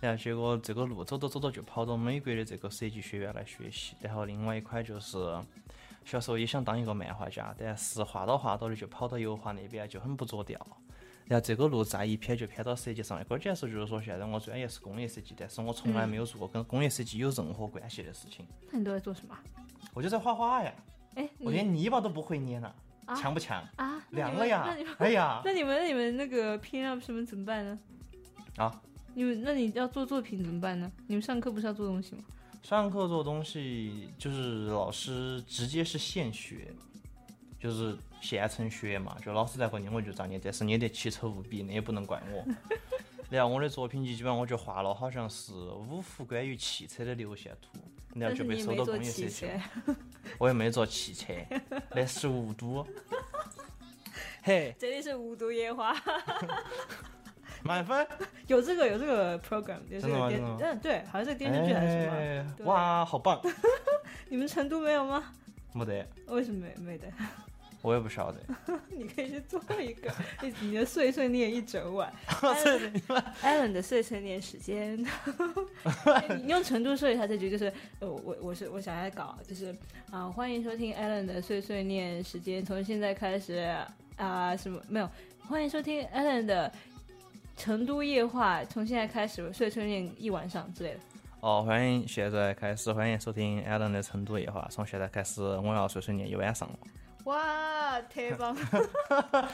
[0.00, 5.16] 然后结果这个路走着走着就跑到美国的这个设计学院来学习，然后另外一块就是。
[6.04, 10.58] 小时候也想当一个漫画家，但是画到画到的就跑到油画那边就很不着调。
[11.26, 13.24] 然后这个路再一偏就偏到设计上了。
[13.24, 18.44] 关键是就是说，现在我专业是工业设计，但是我从来没有做过跟工业设计有任何关系的事情。
[18.70, 19.38] 那你都在做什么？
[19.94, 20.72] 我就在画画呀。
[21.14, 22.74] 哎，我连泥巴都不会捏呢，
[23.16, 23.62] 强不强？
[23.76, 24.66] 啊，凉了呀！
[24.98, 27.78] 哎呀，那你们你们那个拼 up 什么怎么办呢？
[28.56, 28.82] 啊，
[29.14, 30.90] 你们那你要做作品怎么办呢？
[31.06, 32.24] 你们上课不是要做东西吗？
[32.62, 36.72] 上课做东西就是老师直接是现学，
[37.58, 39.16] 就是现成学嘛。
[39.22, 42.44] 就老师在和你，我就照念，但是你得奇丑无比，那也不能怪我。
[43.28, 47.80] 然后我的作品集基本上我就画了，好像是五幅关于汽车的流线图，
[48.14, 49.46] 然后就被收到工业设计。
[50.38, 51.32] 我也没做汽车，
[51.90, 52.86] 那是雾都。
[54.44, 55.94] 嘿，这里是雾都烟花，
[57.62, 58.06] 满分。
[58.46, 60.42] 有这个有这个 program，有这个电？
[60.60, 62.64] 嗯，对，好像是电视剧还是什么？
[62.64, 63.40] 哇，好棒！
[64.28, 65.32] 你们成都没有吗？
[65.72, 66.06] 没得。
[66.28, 67.06] 为什么没没得？
[67.80, 68.38] 我也不晓得。
[68.90, 72.12] 你可以去做一个，你你的碎碎念一整晚。
[73.42, 74.96] Allen 的碎碎念时间。
[76.38, 79.74] 你用成都说一下这句，就是呃，我我是我想来搞，就是
[80.10, 83.76] 啊，欢迎收听 Allen 的碎碎念时间，从现在开始。
[84.16, 85.10] 啊，什么没有？
[85.48, 86.70] 欢迎收听 Allen 的
[87.56, 91.00] 成都夜话，从现在开始碎碎念一晚上之类的。
[91.40, 96.78] 哦，欢迎现在开始，欢迎收听 Allen 的成都夜话，从现在开始我要碎碎念一晚上了。
[97.24, 98.56] 哇，特棒！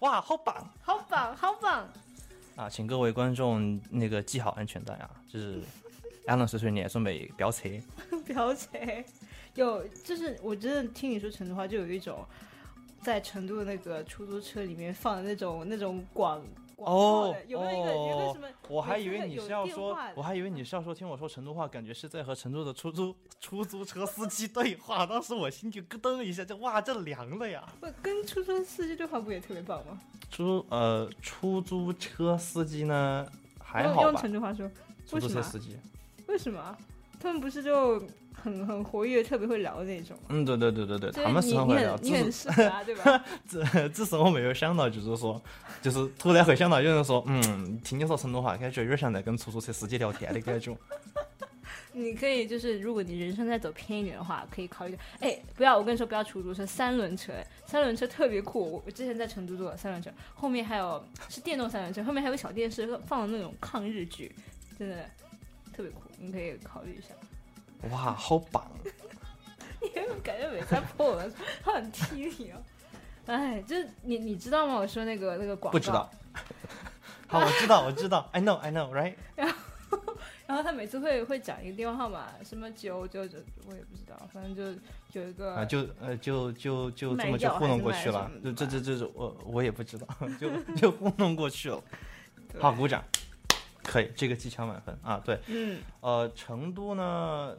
[0.00, 1.88] 哇，好棒，好棒，好棒！
[2.56, 5.60] 啊，请各位观众那个系好安全带啊，就是
[6.26, 7.68] Allen 碎碎念准备飙车。
[8.26, 8.68] 飙车，
[9.54, 12.24] 有就是我真的听你说成都话，就有一种。
[13.02, 16.42] 在成都的那个出租车里面放的那种那种广
[16.76, 18.48] 哦，有没有一个有个什么？
[18.68, 25.06] 我还以为你是要说，我还以为你是要说听我说成都话，感觉是在和成都的出租出租车司机对话。
[25.06, 27.64] 当时我心就咯噔一下，就哇，这凉了呀！
[27.80, 30.00] 不跟出租车司机对话不也特别棒吗？
[30.30, 33.26] 出呃出租车司机呢
[33.62, 34.02] 还好吧？
[34.08, 34.68] 用成都话说，
[35.06, 35.76] 出租车司机
[36.26, 36.76] 为什么？
[37.20, 38.02] 他们不是就？
[38.34, 40.16] 很 很活跃，特别会聊的那种。
[40.28, 41.96] 嗯，对对对对对，他们是很会聊。
[42.02, 43.24] 你很适合啊，对吧？
[43.48, 45.40] 只只是我没有想到，就是说，
[45.80, 50.76] 就是突然会想到有人说，嗯，听你说成都话，感觉有点像在跟出租车司机聊天的感觉。
[51.94, 54.96] 你可以就是，如果你人生在走偏一点的话，可以考虑。
[55.20, 57.34] 哎，不要，我跟你说，不要出租车，三轮车，
[57.66, 58.82] 三轮车特别酷。
[58.86, 64.34] 我之前在成都坐三轮车，后面还有是电动三轮车，后面还有小电视放的那种抗日剧，
[64.78, 65.04] 真的
[65.76, 67.08] 特别酷，你可以考虑一下。
[67.90, 68.64] 哇，好棒！
[69.80, 69.88] 你
[70.22, 71.28] 感觉没在破了，
[71.64, 72.62] 他很踢你哦。
[73.26, 74.74] 哎，就是你，你知道吗？
[74.74, 75.78] 我说那个那个广告。
[75.78, 76.08] 不知道。
[77.26, 78.28] 好，我知道，我知道。
[78.32, 79.14] I know, I know, right？
[79.34, 79.98] 然后，
[80.46, 85.54] 然后他每次会会讲一个电话号码，什么九九九，我也不知道，反正就有一个。
[85.54, 88.30] 啊，就呃，就就就这么 就糊弄过去了。
[88.44, 90.06] 这这这这，我我也不知道，
[90.38, 91.82] 就就糊弄过去了。
[92.60, 93.02] 好，鼓掌。
[93.82, 95.20] 可以，这个技巧满分啊！
[95.24, 97.52] 对，嗯，呃，成都呢？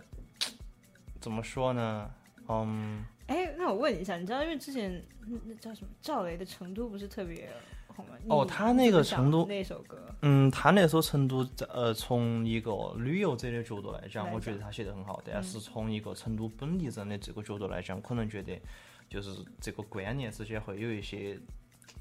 [1.24, 2.12] 怎么说呢？
[2.50, 5.02] 嗯，哎，那我问一下，你知道，因为之前
[5.46, 7.50] 那叫什么赵雷的《成都》不是特别
[7.88, 8.16] 红吗？
[8.28, 15.22] 哦，他那个成都那首歌，嗯，他那首《成都》呃，从一个旅游者的角度来讲，我觉得他写的很好。
[15.24, 18.60] 但是从一个成都本地人的这个角度来讲，可能觉得
[19.08, 21.40] 就是这个观念之间会有一些。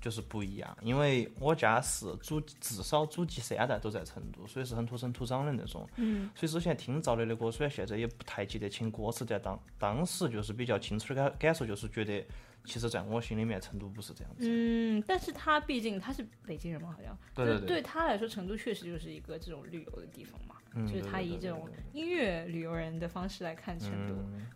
[0.03, 5.89] 就是不一样，因为我家是祖至少祖籍三代都在成都，所以是很土生土长的那种。
[5.97, 6.29] 嗯。
[6.35, 12.27] 所以之前听赵雷的歌，虽然现在也不太记得清歌词，但当当时就是比较清楚的感感受，就是觉得
[12.65, 14.41] 其实在我心里面，成都不是这样子。
[14.41, 17.17] 嗯，但是他毕竟他是北京人嘛，好像。
[17.33, 17.67] 对对对。
[17.69, 20.57] 对他来说，成都确实就是一个这种旅游的地方嘛。
[20.75, 20.85] 嗯。
[20.85, 24.15] 就是他以这种音乐旅游人的方式来看成都。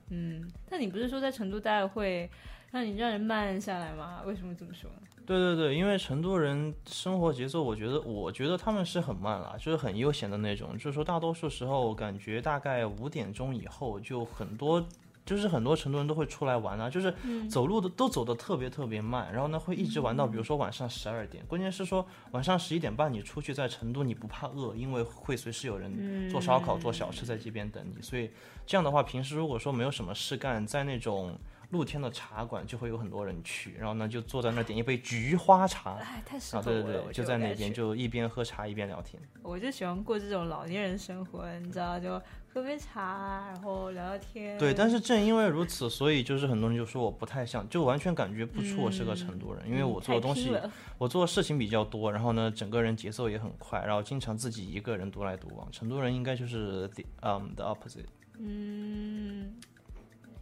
[0.08, 0.50] 嗯。
[0.68, 2.28] 但你不是说在成都待会
[2.72, 4.22] 让你让人慢下来吗？
[4.26, 5.02] 为什么这么说呢？
[5.26, 10.74] 对对对，因为成都人生活节奏，我觉得，我觉得他们是很慢了，就是很悠闲的那种。
[10.78, 14.86] 就是说，大多数时候感觉大概五点钟以后，就很多，
[15.24, 17.12] 就是很多成都人都会出来玩啊，就是
[17.50, 21.44] 走路的都走的特别特别慢，然后呢会一直玩到，比如说晚上十二点。
[21.46, 28.00] 关键是说晚上十一点半你出去在成都你不怕饿，因为会随时有人做烧烤、做小吃在这边等你。
[28.00, 28.30] 所以
[28.64, 31.36] 这样的话，平时如果说没有什么事干，在那种。
[31.70, 36.64] 露天的茶馆就会有很多人去，然后呢就坐在那点一杯菊花茶，哎，太适合了。
[36.64, 39.20] 对对对，就在那边就一边喝茶一边聊天。
[39.42, 42.20] 我就喜欢过这种老年人生活，你知道，就
[42.52, 44.56] 喝杯茶，然后聊聊天。
[44.58, 50.56] 对，但是正因为如此，所以就是很多人就说我不太像，就完全感觉不出我是个成都人，因为我做的东西，
[50.98, 55.70] 我做的事情比较多，然后呢整个人节奏也很快，然后经常自己一个人独来独往。
[55.72, 58.06] 成都人应该就是 the um the opposite。
[58.38, 59.54] 嗯。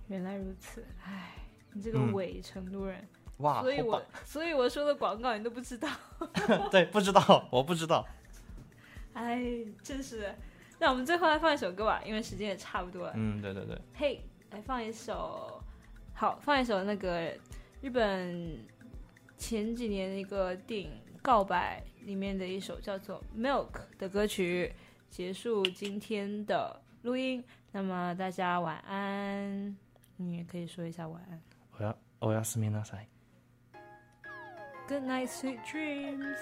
[0.08, 1.34] 原来如此，唉，
[1.72, 3.06] 你这个伪成都人，
[3.38, 5.88] 哇，所以我所以我说的广告你都不知道，
[6.70, 8.06] 对，不知道，我不知道，
[9.14, 9.42] 哎，
[9.82, 10.34] 真是，
[10.78, 15.62] 那我们最后来放一首歌吧，因为时间也差不多了，嗯，对对对，嘿，来放一首，
[16.12, 17.32] 好，放一首那个
[17.80, 18.58] 日本
[19.36, 20.90] 前几年的一个电影
[21.22, 24.72] 《告白》里面的一首叫做《Milk》的歌曲，
[25.08, 27.42] 结束今天的录音。
[27.72, 29.76] 那么大家晚安，
[30.16, 31.40] 你也可以说一下晚安。
[31.78, 33.06] 我要我要思密达塞。
[34.88, 36.38] Good night, sweet dreams.